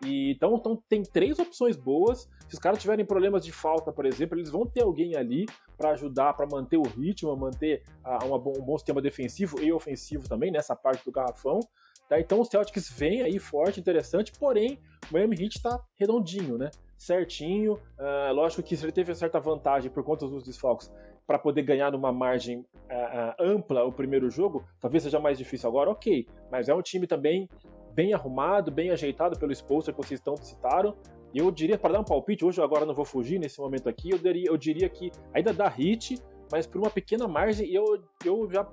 [0.04, 2.30] E, então, então tem três opções boas.
[2.48, 5.46] Se os caras tiverem problemas de falta, por exemplo, eles vão ter alguém ali
[5.78, 10.28] para ajudar, para manter o ritmo, manter uh, uma, um bom sistema defensivo e ofensivo
[10.28, 11.60] também nessa parte do garrafão.
[12.08, 12.20] Tá?
[12.20, 14.80] Então o Celtics vem aí forte, interessante, porém
[15.10, 16.70] o Miami Heat está redondinho, né?
[16.98, 17.74] Certinho.
[18.00, 20.92] Uh, lógico que ele teve certa vantagem por conta dos desfalques
[21.26, 25.90] para poder ganhar numa margem uh, ampla o primeiro jogo, talvez seja mais difícil agora,
[25.90, 26.28] ok.
[26.52, 27.50] Mas é um time também
[27.94, 30.96] bem arrumado, bem ajeitado pelo exposter que vocês estão citaram.
[31.34, 34.12] E eu diria, para dar um palpite, hoje agora não vou fugir nesse momento aqui,
[34.12, 37.84] eu diria, eu diria que ainda dá hit, mas por uma pequena margem, eu,
[38.24, 38.66] eu já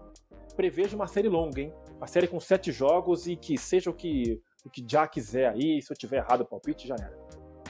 [0.55, 1.73] prevejo uma série longa, hein?
[2.03, 5.81] Uma série com sete jogos e que seja o que, o que já quiser aí,
[5.81, 7.17] se eu tiver errado o palpite, já era.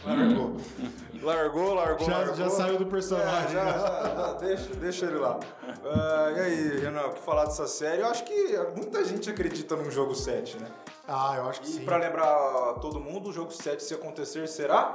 [0.07, 0.57] Largou.
[1.21, 2.37] largou, largou, já, largou.
[2.37, 3.51] Já saiu do personagem.
[3.51, 5.37] É, já, já, já, deixa, deixa ele lá.
[5.39, 8.01] Uh, e aí, Renan, o que falar dessa série?
[8.01, 10.69] Eu acho que muita gente acredita num jogo 7, né?
[11.07, 11.83] Ah, eu acho que e sim.
[11.83, 14.95] E pra lembrar todo mundo, o jogo 7, se acontecer, será?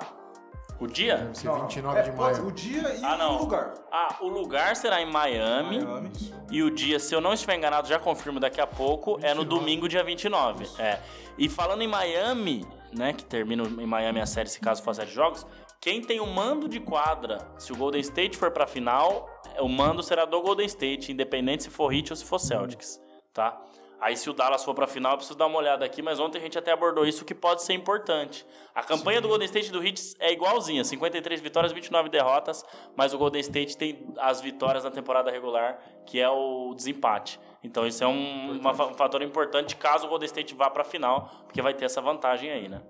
[0.80, 1.17] O dia?
[1.17, 2.47] Deve ser 29 é, de maio.
[2.47, 3.36] O dia e ah, não.
[3.36, 3.73] o lugar.
[3.91, 5.84] Ah, o lugar será em Miami.
[5.84, 6.11] Miami.
[6.51, 9.28] E o dia, se eu não estiver enganado, já confirmo daqui a pouco, 29.
[9.28, 10.63] é no domingo, dia 29.
[10.63, 10.82] Isso.
[10.82, 11.01] É.
[11.38, 15.11] E falando em Miami, né, que termina em Miami a série, se caso for sete
[15.11, 15.45] jogos,
[15.80, 20.01] quem tem o mando de quadra, se o Golden State for pra final, o mando
[20.03, 22.99] será do Golden State, independente se for Heat ou se for Celtics,
[23.34, 23.59] tá?
[23.99, 26.37] Aí se o Dallas for pra final, eu preciso dar uma olhada aqui, mas ontem
[26.37, 28.45] a gente até abordou isso, que pode ser importante.
[28.75, 29.23] A campanha Sim.
[29.23, 32.63] do Golden State e do Heat é igualzinha, 53 vitórias, 29 derrotas,
[32.95, 37.39] mas o Golden State tem as vitórias na temporada regular, que é o desempate.
[37.63, 41.31] Então isso é um, uma, um fator importante caso o Golden State vá pra final,
[41.45, 42.81] porque vai ter essa vantagem aí, né?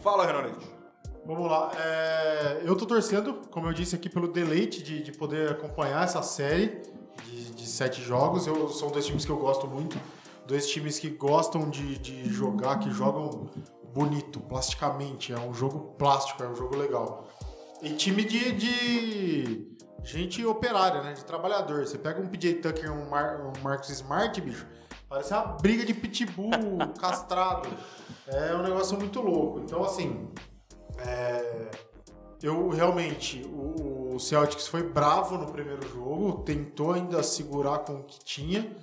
[0.00, 0.50] Fala, Renan
[1.26, 1.72] Vamos lá.
[1.78, 6.22] É, eu tô torcendo, como eu disse aqui, pelo deleite de, de poder acompanhar essa
[6.22, 6.82] série
[7.24, 8.46] de, de sete jogos.
[8.46, 9.98] Eu, são dois times que eu gosto muito
[10.46, 13.48] dois times que gostam de, de jogar, que jogam
[13.92, 15.32] bonito, plasticamente.
[15.32, 17.28] É um jogo plástico, é um jogo legal.
[17.80, 21.12] E time de, de gente operária, né?
[21.12, 21.86] De trabalhador.
[21.86, 24.66] Você pega um PJ Tucker um, Mar, um Marcus Smart, bicho,
[25.08, 26.50] parece uma briga de pitbull
[26.98, 27.68] castrado.
[28.26, 29.60] É um negócio muito louco.
[29.60, 30.28] Então, assim,
[30.98, 31.70] é...
[32.42, 38.02] eu realmente, o, o Celtics foi bravo no primeiro jogo, tentou ainda segurar com o
[38.04, 38.74] que tinha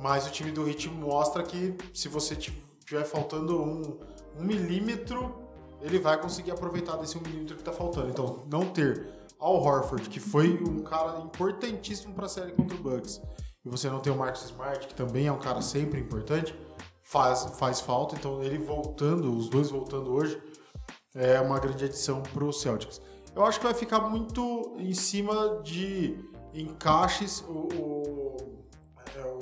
[0.00, 3.98] mas o time do Heat mostra que se você tiver faltando um,
[4.38, 5.34] um milímetro,
[5.80, 8.08] ele vai conseguir aproveitar desse um milímetro que está faltando.
[8.08, 12.80] Então, não ter Al Horford, que foi um cara importantíssimo para a série contra o
[12.80, 13.20] Bucks,
[13.64, 16.54] e você não ter o Marcus Smart, que também é um cara sempre importante,
[17.02, 18.14] faz, faz falta.
[18.14, 20.40] Então, ele voltando, os dois voltando hoje,
[21.14, 23.00] é uma grande adição para o Celtics.
[23.34, 26.16] Eu acho que vai ficar muito em cima de
[26.54, 27.40] encaixes.
[27.48, 28.55] O, o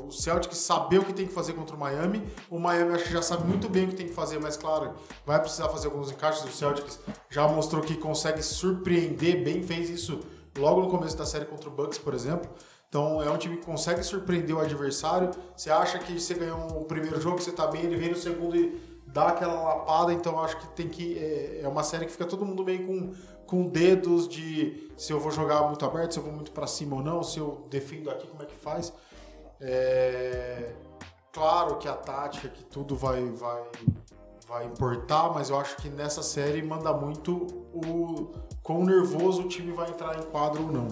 [0.07, 2.23] o Celtic saber o que tem que fazer contra o Miami.
[2.51, 4.95] O Miami acho que já sabe muito bem o que tem que fazer, mas claro,
[5.25, 6.45] vai precisar fazer alguns encaixes.
[6.45, 6.99] O Celtics
[7.31, 10.21] já mostrou que consegue surpreender bem, fez isso
[10.57, 12.51] logo no começo da série contra o Bucks, por exemplo.
[12.89, 15.31] Então é um time que consegue surpreender o adversário.
[15.57, 18.55] Você acha que você ganhou o primeiro jogo, você tá bem, ele vem no segundo
[18.55, 20.13] e dá aquela lapada.
[20.13, 21.19] Então acho que tem que.
[21.19, 23.13] É, é uma série que fica todo mundo meio com,
[23.47, 26.95] com dedos de se eu vou jogar muito aberto, se eu vou muito para cima
[26.95, 28.93] ou não, se eu defendo aqui, como é que faz.
[29.61, 30.73] É,
[31.33, 33.63] claro que a tática, que tudo vai, vai,
[34.47, 38.33] vai importar, mas eu acho que nessa série manda muito o
[38.63, 40.89] quão nervoso o time vai entrar em quadro ou não.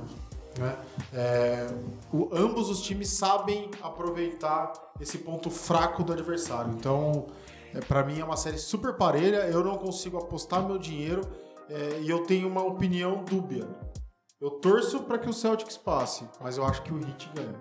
[0.59, 0.77] Né?
[1.15, 1.67] É,
[2.13, 6.73] o, ambos os times sabem aproveitar esse ponto fraco do adversário.
[6.73, 7.27] Então,
[7.75, 9.49] é, para mim é uma série super parelha.
[9.49, 11.23] Eu não consigo apostar meu dinheiro
[11.69, 13.67] é, e eu tenho uma opinião dúbia.
[14.41, 17.61] Eu torço para que o Celtics passe, mas eu acho que o Heat ganha.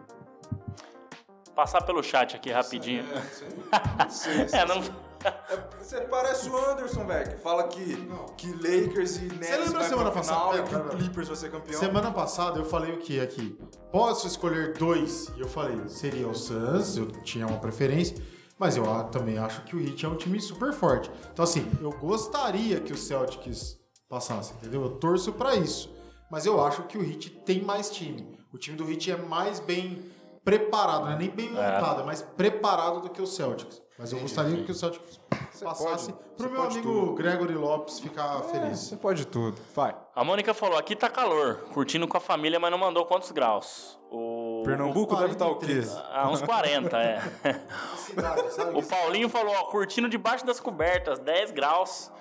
[1.55, 3.05] Passar pelo chat aqui rapidinho.
[3.11, 4.81] É, sim, sim, é, não...
[5.77, 7.95] Você parece o Anderson, velho, que fala que,
[8.37, 11.79] que Lakers e Nets Você lembra semana passada e que o Clippers vai ser campeão?
[11.79, 13.55] Semana passada eu falei o que aqui?
[13.91, 15.31] Posso escolher dois?
[15.37, 18.17] E eu falei, seria o Suns, eu tinha uma preferência,
[18.57, 21.11] mas eu também acho que o Heat é um time super forte.
[21.31, 23.77] Então assim, eu gostaria que o Celtics
[24.09, 24.81] passasse, entendeu?
[24.81, 25.93] Eu torço para isso.
[26.31, 28.39] Mas eu acho que o Heat tem mais time.
[28.53, 30.10] O time do Heat é mais bem
[30.43, 33.81] preparado, não é nem bem montado, é mais preparado do que o Celtics.
[33.97, 35.19] Mas eu gostaria que o Celtics
[35.61, 37.13] passasse pode, pro você meu amigo tudo.
[37.13, 38.79] Gregory Lopes ficar É, feliz.
[38.79, 39.61] você pode tudo.
[39.75, 39.95] Vai.
[40.15, 43.99] A Mônica falou, aqui tá calor, curtindo com a família, mas não mandou quantos graus.
[44.09, 44.63] O...
[44.65, 45.67] Pernambuco deve estar o quê?
[45.67, 45.97] 43.
[46.11, 47.21] Ah, uns 40, é.
[47.97, 48.79] Cidade, sabe?
[48.79, 52.11] O Paulinho falou, ó, curtindo debaixo das cobertas, 10 graus.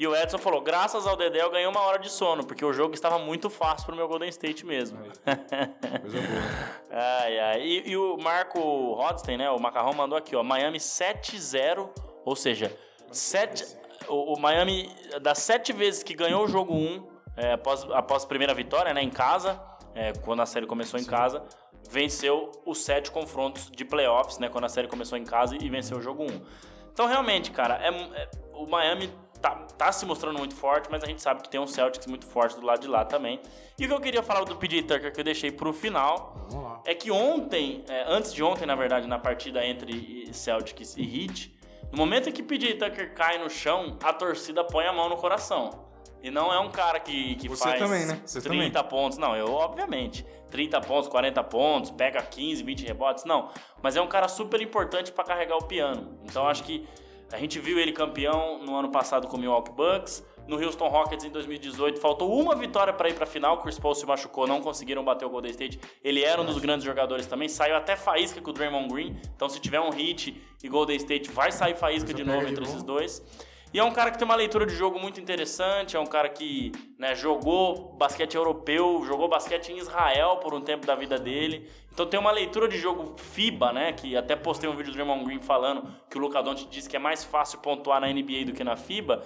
[0.00, 2.72] E o Edson falou, graças ao Dedé eu ganhei uma hora de sono, porque o
[2.72, 4.98] jogo estava muito fácil pro meu Golden State mesmo.
[4.98, 6.42] Coisa boa.
[6.90, 7.60] ai, ai.
[7.60, 8.58] E, e o Marco
[8.94, 11.90] Rodstein, né, o Macarrão, mandou aqui, ó, Miami 7-0,
[12.24, 12.74] ou seja,
[13.12, 13.76] 7,
[14.08, 14.90] o, o Miami,
[15.20, 19.02] das sete vezes que ganhou o jogo 1, é, após, após a primeira vitória, né,
[19.02, 19.62] em casa,
[19.94, 21.44] é, quando a série começou em casa,
[21.90, 25.98] venceu os sete confrontos de playoffs, né, quando a série começou em casa e venceu
[25.98, 26.40] o jogo 1.
[26.90, 31.06] Então, realmente, cara, é, é- o Miami tá, tá se mostrando muito forte, mas a
[31.06, 33.40] gente sabe que tem um Celtics muito forte do lado de lá também.
[33.78, 36.94] E o que eu queria falar do PJ Tucker que eu deixei pro final é
[36.94, 41.58] que ontem, é, antes de ontem, na verdade, na partida entre Celtics e Heat,
[41.90, 45.16] no momento em que PJ Tucker cai no chão, a torcida põe a mão no
[45.16, 45.88] coração.
[46.22, 48.20] E não é um cara que, que Você faz também, né?
[48.24, 49.16] Você 30 pontos.
[49.16, 50.26] Não, eu, obviamente.
[50.50, 53.24] 30 pontos, 40 pontos, pega 15, 20 rebotes.
[53.24, 53.48] Não.
[53.82, 56.18] Mas é um cara super importante pra carregar o piano.
[56.24, 56.86] Então acho que
[57.32, 60.28] a gente viu ele campeão no ano passado com o Milwaukee Bucks.
[60.48, 63.58] No Houston Rockets em 2018, faltou uma vitória para ir para a final.
[63.58, 65.78] Chris Paul se machucou, não conseguiram bater o Golden State.
[66.02, 67.48] Ele era um dos grandes jogadores também.
[67.48, 69.16] Saiu até faísca com o Draymond Green.
[69.36, 72.82] Então, se tiver um hit e Golden State, vai sair faísca de novo entre esses
[72.82, 73.22] dois.
[73.72, 75.96] E é um cara que tem uma leitura de jogo muito interessante.
[75.96, 80.84] É um cara que né, jogou basquete europeu, jogou basquete em Israel por um tempo
[80.86, 81.70] da vida dele.
[81.92, 83.92] Então tem uma leitura de jogo FIBA, né?
[83.92, 86.96] Que até postei um vídeo do Draymond Green falando que o Luca Doncic disse que
[86.96, 89.24] é mais fácil pontuar na NBA do que na FIBA.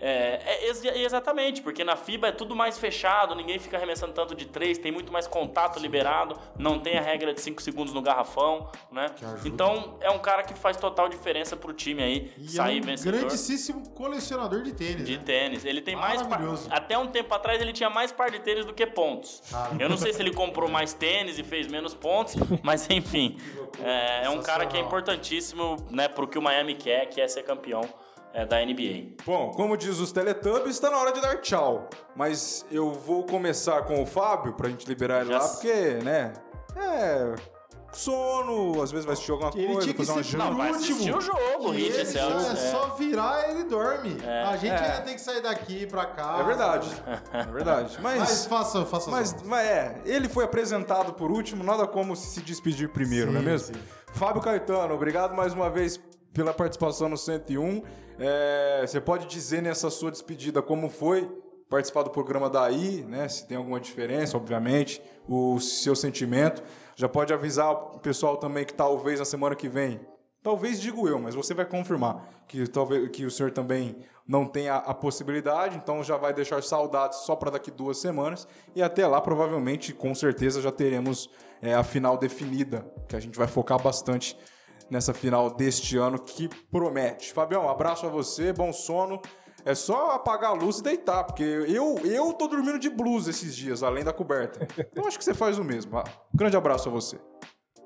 [0.00, 4.34] É, é ex- exatamente, porque na FIBA é tudo mais fechado, ninguém fica arremessando tanto
[4.34, 8.00] de três, tem muito mais contato liberado, não tem a regra de 5 segundos no
[8.00, 9.06] garrafão, né?
[9.44, 12.84] Então é um cara que faz total diferença pro time aí E sair é um
[12.84, 13.18] vencedor.
[13.20, 15.06] grandíssimo colecionador de tênis.
[15.06, 15.22] De né?
[15.24, 15.64] tênis.
[15.64, 16.22] Ele tem mais.
[16.22, 16.40] par-.
[16.70, 19.42] Até um tempo atrás ele tinha mais par de tênis do que pontos.
[19.50, 19.76] Cara.
[19.78, 23.36] Eu não sei se ele comprou mais tênis e fez menos pontos, mas enfim.
[23.82, 27.26] É, é um cara que é importantíssimo né, pro que o Miami quer, que é
[27.28, 27.82] ser campeão
[28.38, 29.14] é, da NBA.
[29.26, 31.88] Bom, como diz os Teletubbies, está na hora de dar tchau.
[32.14, 35.74] Mas eu vou começar com o Fábio pra gente liberar ele Já lá, porque,
[36.04, 36.32] né?
[36.76, 37.34] É.
[37.90, 40.44] Sono, às vezes vai assistir alguma Ele coisa, tinha que fazer uma ser janta.
[40.44, 42.46] Não, vai assistir o jogo, E Hit ele e Celtics.
[42.46, 42.70] é é.
[42.70, 44.16] só virar, ele dorme.
[44.46, 44.76] A gente É.
[44.90, 46.36] ainda tem que sair daqui pra cá.
[46.38, 46.88] É verdade.
[47.32, 47.98] É verdade.
[48.00, 48.46] Mas Mas.
[48.46, 52.90] faça, faça Mas, mas é, ele foi apresentado por último, nada como se se despedir
[52.90, 53.74] primeiro, Sim, não é mesmo?
[53.74, 53.82] sim.
[54.12, 55.98] Fábio Caetano, obrigado mais uma vez
[56.38, 57.82] pela participação no 101.
[58.16, 61.28] É, você pode dizer nessa sua despedida como foi
[61.68, 63.28] participar do programa daí, né?
[63.28, 66.62] Se tem alguma diferença, obviamente, o seu sentimento.
[66.94, 70.00] Já pode avisar o pessoal também que talvez na semana que vem,
[70.40, 74.76] talvez digo eu, mas você vai confirmar que talvez que o senhor também não tenha
[74.76, 79.20] a possibilidade, então já vai deixar saudades só para daqui duas semanas e até lá
[79.20, 81.28] provavelmente, com certeza, já teremos
[81.60, 84.36] é, a final definida, que a gente vai focar bastante
[84.90, 87.32] nessa final deste ano que promete.
[87.32, 89.20] Fabião, abraço a você, bom sono.
[89.64, 93.54] É só apagar a luz e deitar, porque eu, eu tô dormindo de blusa esses
[93.54, 94.66] dias, além da coberta.
[94.78, 95.98] Então acho que você faz o mesmo.
[95.98, 97.18] Ah, grande abraço a você.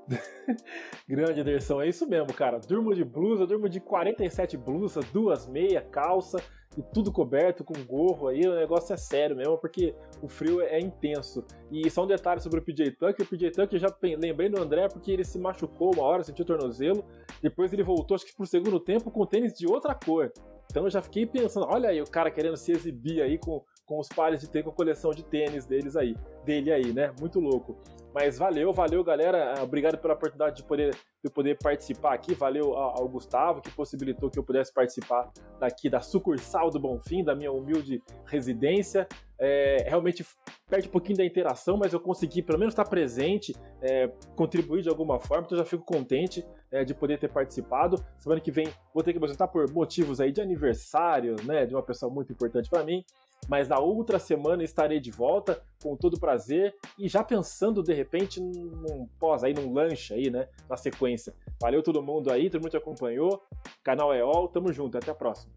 [1.08, 2.58] Grande Ederson, é isso mesmo, cara.
[2.58, 6.42] Durmo de blusa, durmo de 47 blusas, duas meia, calça
[6.76, 8.46] e tudo coberto com gorro aí.
[8.46, 11.44] O negócio é sério mesmo, porque o frio é intenso.
[11.70, 14.88] E só um detalhe sobre o PJ Tucker: o PJ Tucker já lembrei do André
[14.88, 17.04] porque ele se machucou uma hora, sentiu o tornozelo.
[17.40, 20.32] Depois ele voltou, acho que pro segundo tempo, com tênis de outra cor.
[20.70, 23.62] Então eu já fiquei pensando, olha aí o cara querendo se exibir aí com,
[23.92, 26.16] com os pares de ter com a coleção de tênis deles aí,
[26.46, 27.12] dele aí, né?
[27.20, 27.76] Muito louco.
[28.14, 29.54] Mas valeu, valeu, galera.
[29.54, 32.34] Ah, Obrigado pela oportunidade de poder, de poder participar aqui.
[32.34, 35.30] Valeu ao, Gustavo, que possibilitou que eu pudesse participar
[35.60, 39.06] daqui da sucursal do Bonfim, da minha humilde residência.
[39.38, 40.24] É, realmente
[40.70, 44.88] perde um pouquinho da interação, mas eu consegui pelo menos estar presente, é, contribuir de
[44.88, 48.02] alguma forma, então já fico contente é, de poder ter participado.
[48.18, 51.82] Semana que vem vou ter que apresentar por motivos aí de aniversário, né, de uma
[51.82, 53.04] pessoa muito importante para mim.
[53.48, 58.40] Mas na outra semana estarei de volta com todo prazer e já pensando de repente
[58.40, 61.34] num pós aí, num lanche aí, né, na sequência.
[61.60, 63.42] Valeu todo mundo aí, todo mundo que acompanhou.
[63.82, 65.52] Canal é all, tamo junto, até a próxima.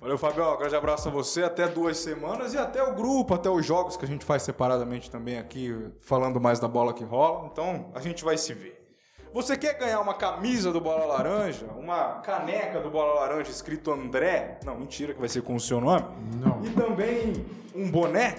[0.00, 0.56] Valeu, Fabião.
[0.58, 1.42] Grande abraço a você.
[1.42, 5.10] Até duas semanas e até o grupo, até os jogos que a gente faz separadamente
[5.10, 7.48] também aqui, falando mais da bola que rola.
[7.50, 8.83] Então, a gente vai se ver.
[9.34, 11.66] Você quer ganhar uma camisa do Bola Laranja?
[11.76, 14.60] Uma caneca do Bola Laranja escrito André?
[14.64, 16.04] Não, mentira, que vai ser com o seu nome.
[16.36, 16.64] Não.
[16.64, 18.36] E também um boné?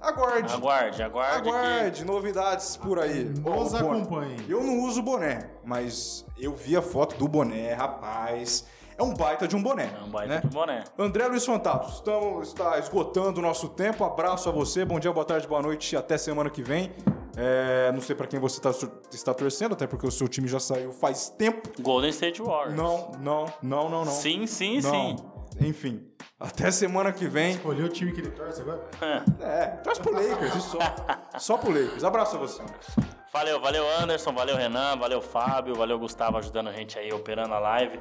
[0.00, 0.54] aguarde.
[0.54, 1.48] Aguarde, aguarde.
[1.48, 3.24] Aguarde, novidades por aí.
[3.24, 4.00] Nos Ó, o boné.
[4.00, 4.36] acompanhe.
[4.48, 8.64] Eu não uso boné, mas eu vi a foto do boné, rapaz.
[8.96, 9.88] É um baita de um boné.
[9.88, 9.94] Que...
[9.94, 10.40] É um baita né?
[10.40, 10.84] de boné.
[10.98, 14.02] André Luiz Fantato, estamos, está esgotando o nosso tempo.
[14.02, 16.90] Abraço a você, bom dia, boa tarde, boa noite, até semana que vem.
[17.36, 18.70] É, não sei pra quem você tá,
[19.12, 21.70] está torcendo, até porque o seu time já saiu faz tempo.
[21.82, 22.76] Golden State Warriors.
[22.76, 24.12] Não, não, não, não, não.
[24.12, 24.90] Sim, sim, não.
[24.90, 25.16] sim.
[25.60, 26.04] Enfim,
[26.38, 27.52] até semana que vem.
[27.52, 28.84] Escolheu o time que ele torce agora?
[29.40, 30.78] É, traz pro Lakers e só.
[31.38, 32.04] Só pro Lakers.
[32.04, 32.62] Abraço a você.
[33.34, 37.58] Valeu, valeu Anderson, valeu Renan, valeu Fábio, valeu Gustavo ajudando a gente aí, operando a
[37.58, 37.98] live.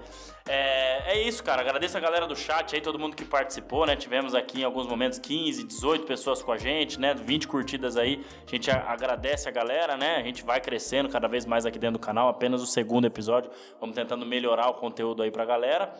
[0.48, 1.64] É, é isso, cara.
[1.64, 3.96] Agradeço a galera do chat aí, todo mundo que participou, né?
[3.96, 7.16] Tivemos aqui em alguns momentos 15, 18 pessoas com a gente, né?
[7.16, 8.24] 20 curtidas aí.
[8.46, 10.18] A gente agradece a galera, né?
[10.18, 12.30] A gente vai crescendo cada vez mais aqui dentro do canal.
[12.30, 13.50] Apenas o segundo episódio.
[13.80, 15.92] Vamos tentando melhorar o conteúdo aí pra galera.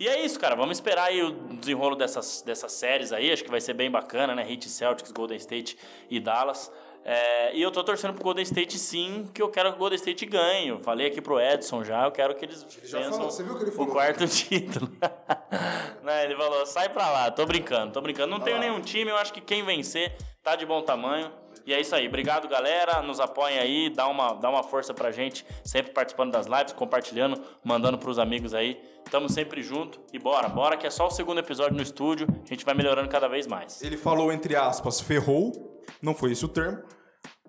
[0.00, 0.54] E é isso, cara.
[0.54, 3.30] Vamos esperar aí o desenrolo dessas, dessas séries aí.
[3.30, 4.50] Acho que vai ser bem bacana, né?
[4.50, 5.76] Heat Celtics, Golden State
[6.08, 6.72] e Dallas.
[7.04, 9.96] É, e eu tô torcendo pro Golden State sim, que eu quero que o Golden
[9.96, 10.68] State ganhe.
[10.68, 13.56] Eu falei aqui pro Edson já, eu quero que eles já vençam falou, você viu
[13.56, 13.92] que ele o falou?
[13.92, 14.90] quarto título.
[16.02, 18.28] Não, ele falou, sai pra lá, tô brincando, tô brincando.
[18.30, 21.30] Não tenho nenhum time, eu acho que quem vencer tá de bom tamanho.
[21.68, 25.12] E é isso aí, obrigado galera, nos apoiem aí, dá uma, dá uma força pra
[25.12, 28.80] gente, sempre participando das lives, compartilhando, mandando pros amigos aí.
[29.10, 32.48] Tamo sempre junto e bora, bora que é só o segundo episódio no estúdio, a
[32.48, 33.82] gente vai melhorando cada vez mais.
[33.82, 35.78] Ele falou, entre aspas, ferrou.
[36.00, 36.82] Não foi esse o termo.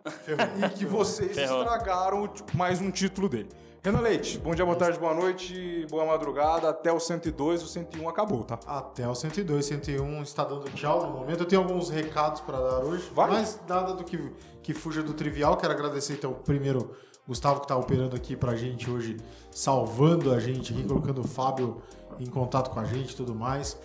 [0.67, 1.63] e que vocês Ferrou.
[1.63, 3.47] estragaram mais um título dele.
[3.81, 6.69] Renan Leite, bom dia, boa tarde, boa noite, boa madrugada.
[6.69, 8.59] Até o 102, o 101 acabou, tá?
[8.67, 11.43] Até o 102, 101 está dando tchau no momento.
[11.43, 13.29] Eu tenho alguns recados para dar hoje, Vai.
[13.29, 15.55] mas nada do que, que fuja do trivial.
[15.55, 16.93] Quero agradecer então primeiro
[17.25, 19.15] Gustavo que está operando aqui pra gente hoje,
[19.49, 21.81] salvando a gente aqui, colocando o Fábio
[22.19, 23.79] em contato com a gente e tudo mais.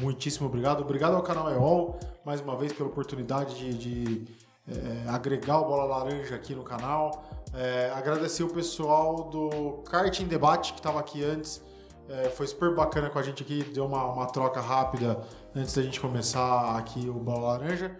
[0.00, 0.80] Muitíssimo obrigado.
[0.80, 4.24] Obrigado ao canal EOL, mais uma vez, pela oportunidade de, de,
[4.68, 7.24] eh, agregar o Bola Laranja aqui no canal.
[7.56, 11.62] Eh, agradecer o pessoal do Kart em Debate que estava aqui antes.
[12.08, 15.20] É, foi super bacana com a gente aqui, deu uma, uma troca rápida
[15.54, 17.98] antes da gente começar aqui o Bola Laranja.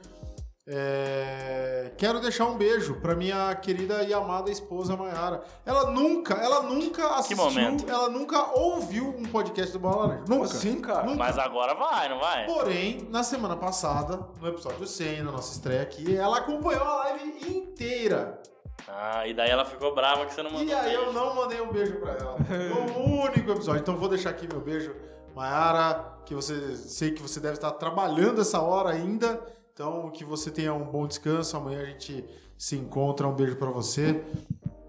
[0.69, 5.43] É, quero deixar um beijo para minha querida e amada esposa Mayara.
[5.65, 7.89] Ela nunca, ela nunca assistiu, momento.
[7.89, 10.25] ela nunca ouviu um podcast do Bola Laranja.
[10.29, 10.45] Nunca.
[10.45, 11.05] Assim, cara?
[11.05, 11.19] Nunca.
[11.19, 12.47] Mas agora vai, não vai?
[12.47, 17.57] Porém, na semana passada, no episódio 100, na nossa estreia aqui, ela acompanhou a live
[17.57, 18.41] inteira.
[18.89, 21.01] Ah, e daí ela ficou brava que você não mandou E aí beijo.
[21.01, 22.37] eu não mandei um beijo pra ela.
[22.97, 23.81] No único episódio.
[23.81, 24.95] Então vou deixar aqui meu beijo.
[25.35, 29.41] Mayara, que você sei que você deve estar trabalhando essa hora ainda.
[29.73, 31.57] Então que você tenha um bom descanso.
[31.57, 32.25] Amanhã a gente
[32.57, 33.27] se encontra.
[33.27, 34.23] Um beijo pra você.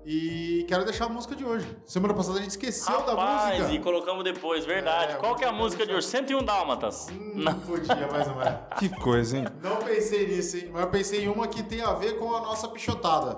[0.06, 1.68] E quero deixar a música de hoje.
[1.86, 3.74] Semana passada a gente esqueceu da Rapaz, música.
[3.76, 5.14] e colocamos depois, verdade.
[5.14, 6.08] É, Qual que é a música de hoje?
[6.08, 7.10] 101 Dálmatas.
[7.12, 7.52] Hum, Não.
[7.52, 8.60] não podia, mais ou menos.
[8.80, 9.46] Que coisa, hein?
[9.62, 10.70] Não pensei nisso, hein?
[10.72, 13.38] Mas eu pensei em uma que tem a ver com a nossa pichotada.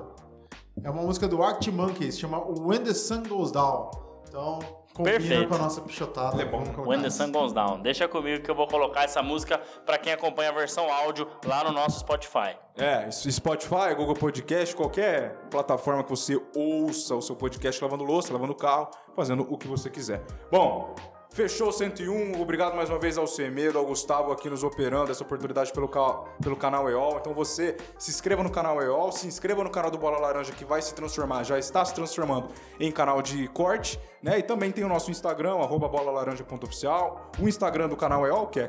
[0.84, 3.92] É uma música do Arctic Monkeys, chama When the Sun Goes Down.
[4.28, 4.60] Então,
[4.94, 5.50] combina Perfeito.
[5.50, 6.42] com a nossa pichotada.
[6.42, 6.64] É bom.
[6.64, 7.10] Colocar When the.
[7.10, 7.82] Sun Goes Down.
[7.82, 11.64] Deixa comigo que eu vou colocar essa música pra quem acompanha a versão áudio lá
[11.64, 12.56] no nosso Spotify.
[12.78, 18.56] É, Spotify, Google Podcast, qualquer plataforma que você ouça o seu podcast lavando louça, lavando
[18.56, 20.24] carro, fazendo o que você quiser.
[20.52, 20.96] Bom,
[21.32, 22.42] fechou o 101.
[22.42, 26.24] Obrigado mais uma vez ao Semedo, ao Gustavo aqui nos operando essa oportunidade pelo, ca-
[26.42, 27.18] pelo canal EOL.
[27.20, 30.66] Então você se inscreva no canal EOL, se inscreva no canal do Bola Laranja que
[30.66, 32.50] vai se transformar, já está se transformando
[32.80, 34.40] em canal de corte, né?
[34.40, 38.68] E também tem o nosso Instagram, arroba bolalaranja.oficial, o Instagram do canal EOL, que é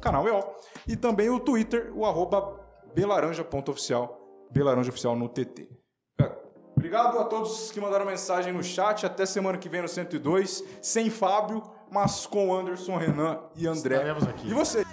[0.00, 0.54] canal EOL,
[0.86, 2.58] e também o Twitter, o arroba
[2.94, 5.68] belaranja.oficial, belaranja oficial no TT.
[6.88, 9.04] Obrigado a todos que mandaram mensagem no chat.
[9.04, 13.96] Até semana que vem no 102, sem Fábio, mas com Anderson, Renan e André.
[13.96, 14.48] Estaremos aqui.
[14.48, 14.86] E você?